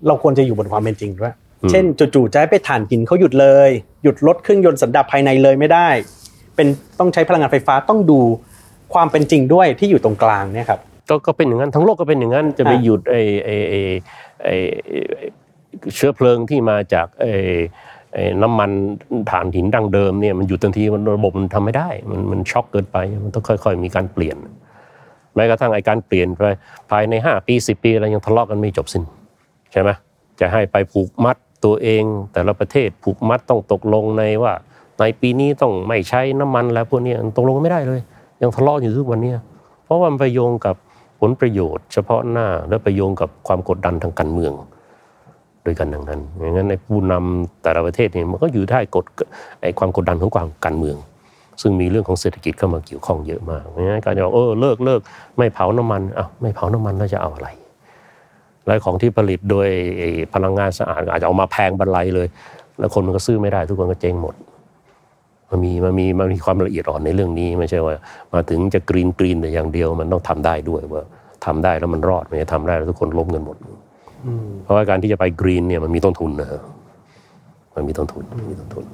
[0.08, 1.84] เราควรจะอยู่บนความเป็นจริงด้วยอืมเช่น
[2.16, 3.70] จู่ๆจะให้ไปถ่านหินเขาหยุดเลย
[4.04, 5.88] หยุดรถเครื่องยนต์สันดาปภายในเลยไม่ได้
[6.56, 6.68] เป็น
[7.00, 8.20] ต้องใช้พลังงานไฟฟ้าต้องดู
[8.94, 13.80] ความเป็นจริงด้วยที่อยู่ตรงกลางเนี่ยครับก็ก็เป็นอย่างนั้นทั้งโลกก็เป็นอย่างนั้นจะไปอ่าหยุดไอ้ไอ้ไอ้
[14.44, 14.54] ไอ้
[15.16, 15.26] ไอ้
[15.96, 17.56] เชื้อเพลิงที่มาจากไอ้ไอ้
[18.42, 18.72] น้ำมัน
[19.32, 24.38] ถ่านหินดั้งเดิมเนี่ยมันหยุดทันทีมันระบบมันทำไม่ได้ มันมันช็อกเกินไป มันต้องค่อย ๆ มีการเปลี่ยน
[25.36, 26.42] แม้กระทั่งไอการเปลี่ยนไป
[26.92, 29.04] ภายใน 5 ปี 10 ปีอะไรยังทะเลาะกันไม่จบสิ้น
[29.72, 29.90] ใช่ไหม
[30.40, 34.54] จะให้ไปผูกมัดตัวเอง แต่ละประเทศผูกมัดต้องตกลงในว่า
[35.00, 38.02] ในปีนี้ต้องไม่ใช้น้ำมันแล้วพวกนี้ตกลงกันไม่ได้เลย
[38.42, 39.38] ยังทะเลาะอยู่ทุกวันเนี้ย
[39.84, 40.76] เพราะว่ามันไปโยงกับ
[41.20, 44.54] ผลประโยชน์ เฉพาะหน้าและไปโยงกับความกดดันทางการเมือง
[45.66, 49.06] ด้วยกันดังนั้นอย่างนั้นในผู้นำแต่ละประเทศเนี่ยมันก็อยู่ได้กฎ
[49.62, 50.98] ไอ้ความกดดันของความการเมือง
[51.62, 55.02] ซึ่งมีเรื่องของเศรษฐกิจเข้ามาเกี่ยวข้องเยอะมากเพราะฉะนั้นการจะบอกเออเลิกเลิก
[55.38, 57.50] ไม่เผาน้ำมันอ้าวไม่เผาน้ำมันแล้วจะเอาอะไร
[58.66, 59.68] และของที่ผลิตโดย
[60.34, 62.28] พลังงานสะอาดอาจจะเอามาแพงบรรลัยเลย
[62.80, 64.36] แล้วคนมันก็ซื้อไม่ได้ทุกคนก็เจ๊งหมด
[65.50, 67.96] มันมีมันมีมันมีความละเอียดอ่อนในเรื่องนี้ไม่ใช่ว่า
[68.34, 71.04] มาถึงจะ green green แต่อย่างเดียวมันต้องทำได้ด้วยว่า
[71.46, 73.58] ทำได้แล้วมันรอดไม่ใช่ทำได้แล้วทุกคนล้มกันหมด
[74.64, 76.62] เพราะว่าการที่จะไป green เนี่ยมันมีต้นทุนนะฮะ
[77.76, 78.86] มันมีต้นทุนมันมีต้นทุน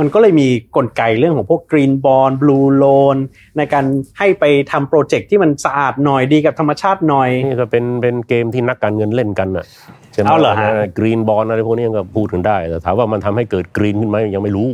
[0.00, 3.16] มันก็เลยมีกลไกเรื่องของพวก green bond blue loan
[3.56, 3.84] ในการ
[4.18, 9.66] ให้ไปทำ project ที่มันสะอาดหน่อยดีกับธรรมชาติหน่อย นี่ก็เป็นเป็นเกมที่นักการเงินเล่นกันอะ
[10.12, 14.68] ใช่ไหมเอาเหรอฮะกรีนบอลอะไรพวกนี้ก็พูดถึงได้ แต่ถามว่ามันทำให้เกิดกรีนขึ้นไหมยังไม่รู้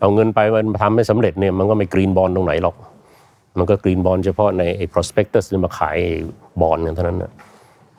[0.00, 2.76] เอาเงินไปมันทำไม่สำเร็จเนี่ยมันก็ไม่กรีนบอลตรงไหนหรอก
[3.58, 5.98] มันก็กรีนบอลเฉพาะในไอ้ prospectus ที่มาขาย
[6.60, 7.32] บอลกันเท่านั้นนะ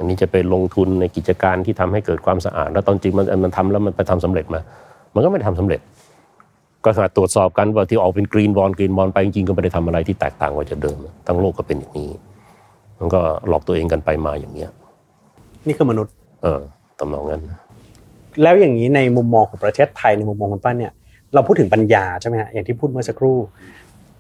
[0.04, 4.60] อันนี้จะไปลงทุนในกิจการที่ทำให้เกิดความสะอาด แล้วตอนจริงมันมันทำแล้วมันไปทำสำเร็จมา
[5.14, 5.80] มันก็ไม่ได้ทำสำเร็จ
[6.84, 12.10] ก็ขนาดตรวจสอบกันว่าที่ออกเป็นกรีนบอลกรีนบอลไปจริงๆก็ไม่ได้ทำอะไรที่แตกต่างกว่าจากเดิม ทั้งโลกก็เป็นอย่างนี้
[13.00, 14.70] มันก็หลอกตัวเองกันไปมาอย่างเงี้ย
[15.68, 16.14] นี่คือมนุษย์
[16.44, 16.60] เออ
[17.00, 17.42] ตำนองนั้น
[18.42, 20.92] แล้วอย่างนี้ในมุมมองของประเทศไทยในมุมมองคุณป้าเนี่ย
[21.34, 23.38] เราพูดถึงปัญญาใช่ไหมฮะอย่างที่พูดเมื่อสักครู่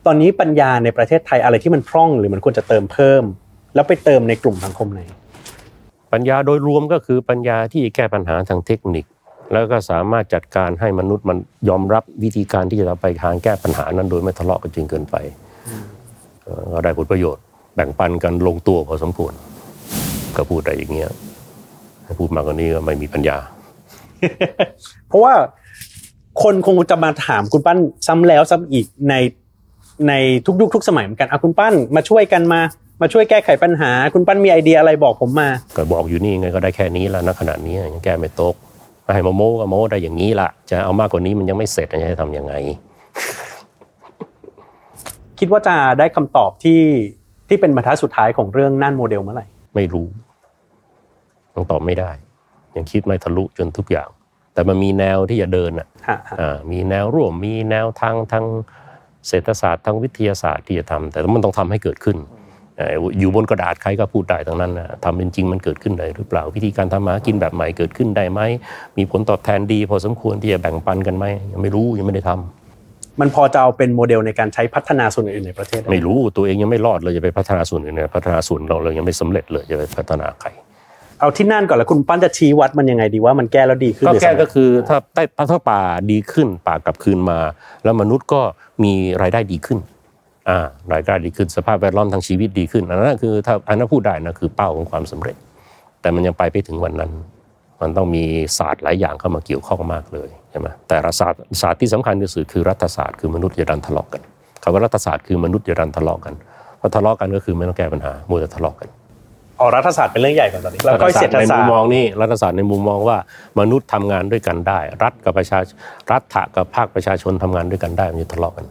[0.06, 3.24] ตอนนี้ปัญญาในประเทศไทยอะไรที่มันพร่องหรือมันควรจะเติมเพิ่ม
[3.76, 5.02] แล้วไปเติมในกลุ่มสังคมไหน
[6.14, 9.06] ปัญญาโดยรวมก็คือปัญญาที่แก้ปัญหาทางเทคนิค
[9.52, 11.38] แล้วก็สามารถจัดการให้มนุษย์มัน
[11.70, 15.16] ยอมรับวิธีการที่จะไปทางแก้ปัญหานั้นโดยไม่ทะเลาะกันจริงเกินไป
[16.44, 17.44] เอ่อก็ได้ผลประโยชน์
[17.76, 19.34] แบ่งปันกันลงตัวพอสมควร
[20.36, 21.10] ก็พูดได้อย่างเงี้ย
[22.20, 23.38] พูดมากกว่านี้ก็ไม่มีปัญญา
[25.08, 25.34] เพราะว่า
[26.44, 27.78] คนคงจะมาถามคุณปั้น
[28.08, 29.16] ซ้ำแล้วซ้ำอีกใน
[30.08, 30.14] ใน
[30.46, 32.62] ทุกยุคทุกสมัยเหมือนกันอะคุณปั้นมาช่วยกันมา
[33.02, 38.56] มาช่วยแก้ไขปัญหา คุณปั้นมีไอเดียอะไรบอกผมมา ก็บอกอยู่นี่ไงก็ได้แค่นี้ละณขณะนี้ยังแก้ไม่ตก
[39.14, 42.54] ให้มาโม้ก็โม้ได้อย่างนี้ละจะเอามากกว่านี้มันยังไม่เสร็จจะให้ทำยังไง
[45.40, 46.82] คิดว่าจะได้คำตอบที่
[47.48, 50.08] ที่เป็นบรรทัดสุดท้ายของเรื่องน่านโมเดลเมื่อไหร่ไม่รู้
[51.54, 52.12] ยังตอบไม่ได้
[52.76, 54.10] ยังคิดไม่ทะลุจนทุกอย่าง
[54.54, 58.46] แต่มันมีแนวที่จะเดินอะฮะฮะอ่ามีแนวร่วมมีแนวทางทาง
[59.28, 68.42] เศรษฐศาสตร์ทางวิทยาศาสตร์ที่จะทำแต่มันต้องทำให้เกิดขึ้นเอ่ออยู่บนกระดาษใครก็พูดได้ทั้งนั้นนะทำเป็นจริงมันเกิดขึ้นได้หรือเปล่า วิธีการทำมาหากินแบบใหม่เกิดขึ้นได้ไหม
[68.98, 80.50] มีผลตอบแทนดี พอสมควรที่จะแบ่งปันกันไหมยังไม่รู้ยังไม่ได้ทำมันพอจะเอาเป็นโมเดลในการใช้พัฒนาส่วนอื่นในประเทศด้หไม่รู้ตัวเองยังไม่รอดเลยจะไปพัฒนาส่วนอื่นเนี่ยพัฒนาส่วนเราเรายังไม่สำเร็จเลยจะไปพัฒนาใคร
[81.20, 87.40] เอาที่นั่นก่อนแล้วคุณปั้นจะชี้วัดมันยังไงดีว่ามันแก้แล้วดีขึ้นก็หรือแก้สำเร็ก็จคือถ้าใต้ถ้าป่าดีขึ้นป่ากลับคืนมา
[87.84, 88.42] แล้วมนุษย์ก็
[88.84, 89.93] มีรายได้ดีขึ้นอ่า
[90.94, 95.36] รายได้ดีขึ้นสภาพแวดล้อมทางชีวิตดีขึ้นอันนั้นคือถ้าอันนั้นพูดได้นะคือเป้าของความสำเร็จ
[96.02, 97.12] แต่มันยังไปไม่ถึงวันนั้น
[97.82, 98.24] มันต้องมี
[98.58, 104.22] ศาสตร์หลายอย่างเข้ามาเกี่ยวข้องมากเลยใช่ไหมแต่ละศาสตร์ศาสตร์ที่สำคัญที่สุดคือรัฐศาสตร์คือมนุษย์อย่าดันทะเลาะกัน
[104.64, 106.34] คำว่ารัฐศาสตร์คือมนุษย์อย่าดันทะเลาะกัน
[106.78, 108.90] เพราะทะเลาะกันก็คือไม่ต้องแก้ปัญหามัวแต่ทะเลาะกัน
[109.60, 113.18] อ๋อรัฐศาสตร์เป็นเรื่องใหญ่กว่าตอนนี้แล้วก็เศรษฐในศามุสตมร์มองนี่รัฐศาสตร์ในมุมมองว่า
[113.60, 115.60] มนุษย์ทำงานด้วยกันได้ รัฐกับประชา
[116.12, 118.66] รัฐะกับภาคประชาชนทำงานด้วยกันได้มันจะทะเลาะกัน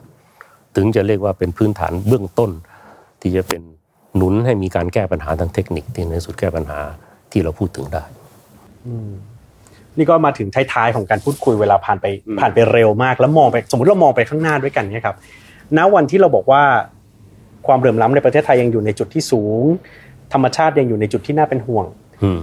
[0.77, 2.51] ถึงจะเรียกว่าเป็นพื้นฐานเบื้องต้น
[3.20, 3.61] ที่จะเป็น
[4.16, 6.79] หนุนให้มีการแก้ปัญหาทางเทคนิคที่ในที่สุดแก้ปัญหา
[7.33, 8.05] ที่เราพูดถึงได้
[9.97, 12.07] นี่ก็มาถึงท้ายๆของการพูดคุยเวลาผ่านไป
[12.41, 15.16] ผ่านไปเร็วมาก แล้วมองไปสมมติเรามองไปข้างหน้าด้วยกันเนี่ยครับ
[15.77, 16.62] ณวันที่เราบอกว่า
[17.66, 19.64] ความเหลื่อมล้ำในประเทศไทยยังอยู่ในจุดที่สูง
[20.33, 21.85] ธรรมชาติยังอยู่ในจุดที่น่าเป็นห่วง
[22.23, 22.41] อืม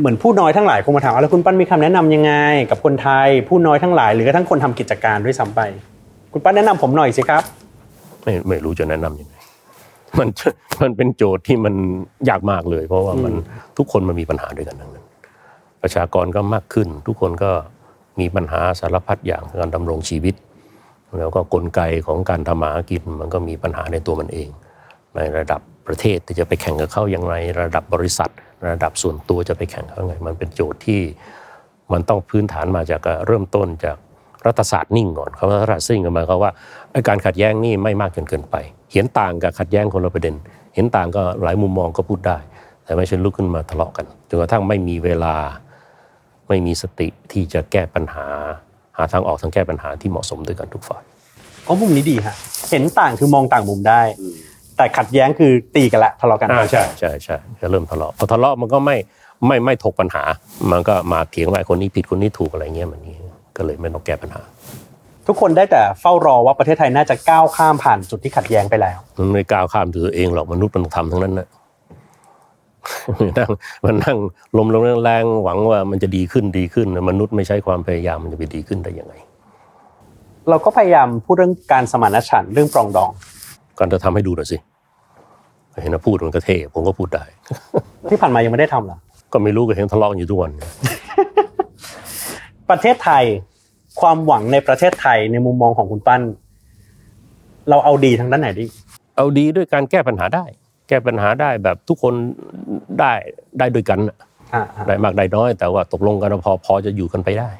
[0.00, 2.32] เหมือนผู้น้อยทั้งหลายคงมาถามว่าแล้วคุณปั้นมีคำแนะนำยังไง
[2.70, 5.60] กับคนไทย ผู้น้อยทั้งหลายหรือกระทั่งคนทำกิจการด้วยซ้ำไป
[6.32, 7.42] คุณปั้นแนะนำผมหน่อยสิครับ
[8.22, 9.34] ไม่ไม่รู้จะแนะนำยังไง
[10.18, 10.28] มัน
[10.82, 11.74] มันเป็นโจทย์ที่มัน
[12.28, 13.34] ยากมากเลย เพราะว่ามัน
[13.76, 15.06] ทุกคนมันมีปัญหาด้วยกันทั้งนั้น
[15.82, 17.50] ประชากรก็มากขึ้น ทุกคนก็
[18.20, 20.34] มีปัญหาสารพัดอย่างการดำรงชีวิต
[21.18, 24.48] แล้วก็กลไกของการทำมาหากินมันก็มีปัญหาในตัวมันเอง
[25.16, 28.30] ในระดับประเทศที่จะไปแข่งกับเขาอย่างไรระดับบริษัท
[28.68, 31.00] ระดับส่วนตัวจะไปแข่งเขาอย่างไรมันเป็นโจทย์ที่
[31.92, 33.96] มันต้องพื้นฐานมาจากการเริ่มต้นจาก
[34.46, 36.50] รัฐศาสตร์นิ่งก่อนคำว่ารัฐศาสตร์นิ่งก็หมายความว่า
[36.92, 38.56] ไอ้การขัดแย้งนี่ไม่มากจนเกินไป
[38.92, 40.34] เห็นต่างกับขัดแย้งคนละประเด็น
[40.74, 42.38] เห็นต่างก็หลายมุมมองก็พูดได้
[42.84, 45.34] แต่ไม่ใช่ลุกขึ้นมาทะเลาะกันจนกระทั่งไม่มีเวลา
[46.48, 48.26] ไม่มีสติที่จะแก้ปัญหา
[48.96, 51.02] หาทางออกทางแก้ปัญหาที่เหมาะสมด้วยกันทุกฝ่าย
[51.66, 52.34] อ๋อมุมนี้ดีฮะ
[52.70, 54.02] เห็นต่างคือมองต่างมุมได้
[54.76, 58.96] แต่ขัดแย้งคือตีกันละทะเลาะกันอ่าใช่ใช่ใช่จะเริ่มทะเลาะพอทะเลาะมันก็ไม่
[59.46, 60.22] ไม่ไม่ถกปัญหา
[60.70, 63.16] มันก็มาเถียงว่าไอ้คนนี้ผิดคนนี้ถูกอะไรเงี้ยมันนี้
[63.56, 64.42] ก็เลยไม่ต้องแก้ปัญหา
[65.26, 71.48] ทุกคนได้แต่เฝ้ารอว่าประเทศไทยน่าจะก้าวข้ามผ่านจุดที่ขัดแย้งไปแล้วมันไม่ก้าวข้ามตัวเองหรอกมนุษย์มันต้องทำทั้งนั้นนะ
[73.14, 73.50] มันนั่ง
[73.84, 74.18] มันนั่ง
[74.56, 79.14] ลมลมแรงๆหวังว่ามันจะดีขึ้นดีขึ้น มนุษย์ไม่ใช้ความพยายามมันจะไปดีขึ้นได้ยังไง
[80.48, 83.10] เราก็พยายามพูดเรื่องการสมานฉันท์เรื่องปรองดอง
[83.78, 84.56] การจะทำให้ดูหน่อยสิ
[85.82, 87.24] เห็นว่าพูดมันก็เท่ผมก็พูดได้
[88.08, 88.98] ที่ผ่านมายังไม่ได้ทำเหรอ
[89.32, 90.50] ก็ไม่รู้ก็เห็นทะเลาะกันอยู่ทุกวัน
[92.70, 93.24] ประเทศไทย
[94.00, 96.22] ความหวังในประเทศไทยในมุมมองของคุณปั้น
[97.68, 98.64] เราเอาดีทางด้านไหนดี
[99.16, 100.44] เอาดีด้วยการแก้ปัญหาได้
[100.88, 102.14] แก้ปัญหาได้แบบทุกคน
[102.98, 103.12] ได้
[103.58, 104.16] ได้ด้วยกันน่ะ
[104.54, 107.50] อ่าอ่าได้มากได้น้อย แต่ว่าตกลงกันพอพอจะอยู่กันไปได้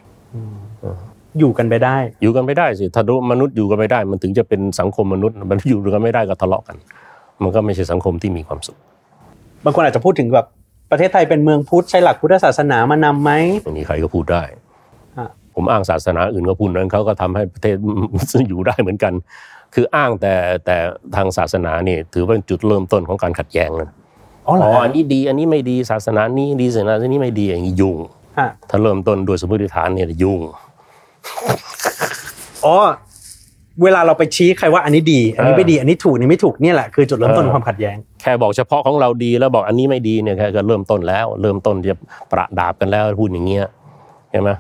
[1.39, 6.77] อยู่กันไปได้ อยู่กันไม่ได้สิถ้ามนุษย์อยู่กันไม่ได้ มันถึงจะเป็นสังคมมนุษย์ มันอยู่กันไม่ได้ก็ทะเลาะกัน
[7.43, 8.77] มันก็ไม่ใช่สังคมที่มีความสุข
[9.65, 10.47] บางคนอาจจะพูดถึงแบบ
[10.91, 13.31] ประเทศไทยเป็นเมืองพุทธใช้หลักพุทธศาสนามานำไหม
[13.65, 14.66] ไม่มีใครก็พูดได้ฮะ
[15.57, 17.77] ผมอ้างศาสนาอื่นก็พูดนั้นเขาก็ทำให้ประเทศ
[18.49, 19.13] อยู่ได้เหมือนกัน
[19.75, 20.35] คืออ้างแต่
[20.67, 20.77] แต่
[21.17, 23.91] ทางศาสนานี่ถือว่าเป็นจุดเริ่มต้นของการขัดแย้งนะ
[24.47, 27.99] อ๋อเหรออันนี้ดีอันนี้ไม่ดีศาสนานี้ดีศาสนานี้ไม่ดีอย่างนี้ยุ่ง
[28.39, 30.41] ฮะถ้าเริ่มต้นด้วยสมมติฐานเนี่ยยุ่ง
[32.67, 32.77] อ๋อ
[33.83, 41.97] เวลาเราไปชี้ใครว่าอันนี้ดี อันนี้ไม่ดีอันนี้ถูกอันนี้ไม่ถูกเนี่ยแหละคือจุดเริ่มต้นของความขัดแย้ง แค่บอกเฉพาะของเราดีแล้วบอกอันนี้ไม่ดีเนี่ยแค่ก็เริ่มต้นแล้ว เริ่มต้นจะ
[42.33, 43.67] ประดาบกันแล้วพูดอย่างเงี้ย
[44.31, 44.51] เห็นไหม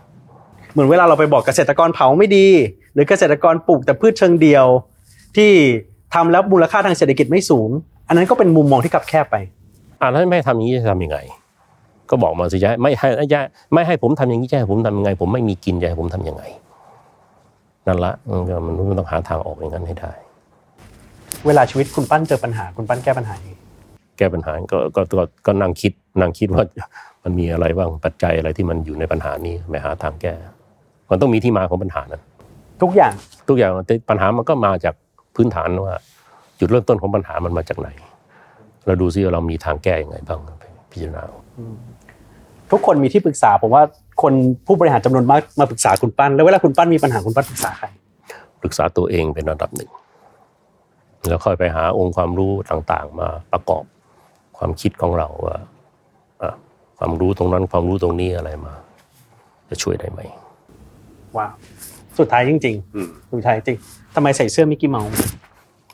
[0.76, 2.46] เหมือนเวลาเราไปบอกเกษตรกรเผาไม่ดี
[2.94, 4.66] หรือเกษตรกรปลูกแต่พืชเชิงเดียว
[5.36, 5.50] ที่
[6.14, 7.70] ทำแล้วมูลค่าทางเศรษฐกิจไม่สูง
[8.08, 9.36] อันนั้นก็เป็นมุมมองที่คับแคบไป
[10.00, 11.18] อ่าแล้วไม่ให้ทำอย่างนี้จะทำยังไง
[12.10, 13.40] ก็บอกมาสิจะให้ไม่ให้จะ
[13.72, 16.42] ไม่ให้ผมทำอย่างนี้จะให้ผมทำยังไง ผมไม่มีกินจะให้ผมทำยังไง
[17.86, 20.12] นั่นละมันก็มันมันต้องหาทางออกอย่างนั้นให้ได้
[21.46, 23.52] เวลาชีวิตคุณปั้นเจอปัญหาคุณปั้นแก้ปัญหายังไง
[24.18, 26.64] แก้ปัญหาก็ก็ก็ก็นั่งคิดนั่งคิดว่า
[27.24, 30.34] มันมีอะไรบ้างปัจจัยอะไรที่มันอยู่ในปัญหานี้ไปหาทางแก้
[31.10, 32.22] มันต้องมีที่มาของปัญหานั้น
[32.82, 33.12] ทุกอย่าง
[33.48, 34.94] ทุกอย่างแต่ปัญหามันก็มาจาก
[35.34, 35.94] พื้นฐานว่า
[36.58, 37.88] จุดเริ่มต้นของปัญหามันมาจากไหน
[38.86, 41.38] เราดูซิว่าเรามีทางแก้ยังไงบ้างไปพิจารณาเอา
[42.70, 43.82] ทุกคนมีที่ปรึกษาผมว่า
[44.22, 44.32] คน
[44.66, 47.86] ผู้บริหารจำนวนมากมาปรึกษาคุณปั้น แล้วเวลาคุณปั้นมีปัญหาคุณปั้นปรึกษาใคร
[48.60, 49.90] ปรึกษาตัวเองเป็นระดับหนึ่ง
[51.28, 53.84] แล้วค่อยไปหาองค์ความรู้ต่างๆ มาประกอบ
[54.58, 55.56] ความคิดของเราว่า
[56.42, 56.54] อะ
[56.98, 58.74] ความรู้ตรงนั้นความรู้ตรงนี้อะไรมา
[59.68, 60.20] จะช่วยได้ไหม
[61.38, 61.52] ว้าว
[62.18, 63.78] สุดท้ายจริงอืมๆสุดท้ายจริง
[64.14, 65.10] ทำไมใส่เสื้อมิกกี้เมาส์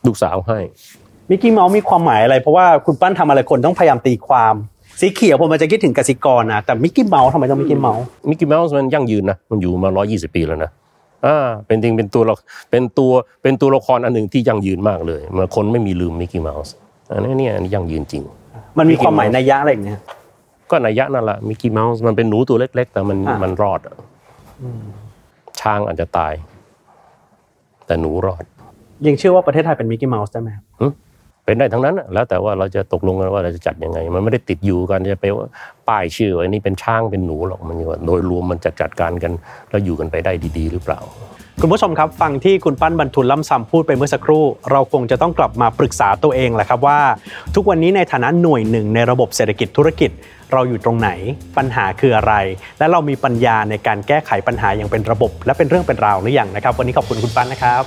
[0.07, 0.59] ลูกสาวให้
[1.31, 4.55] มิกกี้เมาส์มีความหมายอะไรเพราะว่าคุณปั้นทำอะไรคนต้องพยายามตีความ
[5.01, 10.71] สีเขียวผมมันจะคิดถึงกสิกรนะแต่มิกกี้เมาส์ทำไมต้องมิกกี้เมาส์มิกกี้เมาส์มันยั่งยืนนะมันอยู่มา 120 ปีแล้วนะ
[11.27, 12.35] อ่าเป็นจริงเป็นตัวเรา
[12.71, 13.11] เป็นตัว
[13.43, 16.73] เป็นตัวละครอันหนึ่งที่ยั่งยืนมากเลยเมื่อคนไม่มีลืมมิกกี้เมาส์
[17.11, 18.23] อันนี้เนี่ยอันนี้ยั่งยืนจริง
[18.79, 20.01] มันมีความหมายนัยยะอะไรอย่างเงี้ย
[20.71, 23.95] ก็นัยยะนั่นแหละมิกกี้เมาส์มันเป็นหนูตัวเล็ก ๆ แต่มันอ่ามัมันรอดอะ
[25.63, 26.35] ช้างอาจจะตาย
[27.87, 28.45] แต่หนูรอด
[29.07, 30.65] ยังเชื่อว่าประเทศไทยเป็นมิกกี้เมาส์ได้ไหมครับ
[31.45, 35.47] เป็นได้ทั้งนั้นน่ะแล้วแต่ว่าเราจะตกลงกันว่าเราจะจัดยังไง มันไม่ได้ติดอยู่กันจะไปว่า
[35.89, 39.33] ป้ายชื่อว่าอันนี้เป็นช้างเป็นหนูหรอกมันอยู่ว่าโดยรวมมันจะจัดการกัน
[39.71, 41.01] แล้วอยู่กันไปได้ดี ๆ หรือเปล่า
[41.65, 47.01] คุณผู้ชมครับฟังที่คุณปั้นบรรทุนล่ำซำพูดไปเมื่อสักครู่ เราคงจะต้องกลับมาปรึกษาตัวเองแหละครับว่า
[47.55, 50.11] ทุกวันนี้ในฐานะหน่วยหนึ่งในระบบเศรษฐกิจธุรกิจ
[50.53, 51.11] เราอยู่ตรงไหน
[51.57, 52.35] ปัญหาคืออะไร
[52.79, 57.83] และเรามีปัญญาในการแก้ไขปัญหาอย่างเป็นระบบ และเป็นเรื่องเป็นราวหรือยังนะครับ วันนี้ขอบคุณคุณปั้นนะครับ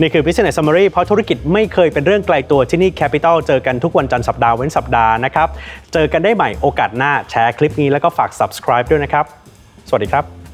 [0.00, 5.48] นี่คือ Business Summary เพราะธุรกิจไม่เคยเป็นเรื่องไกลตัวที่นี่ Capital เจอกันทุกวันจันทร์สัปดาห์เว้นสัปดาห์นะครับ
[5.92, 9.24] เจอกันได้ใหม่โอกาสหน้าแชร์คลิปนี้แล้วก็ฝาก subscribe ด้วยนะครับ
[9.90, 10.45] สวัสดีครับ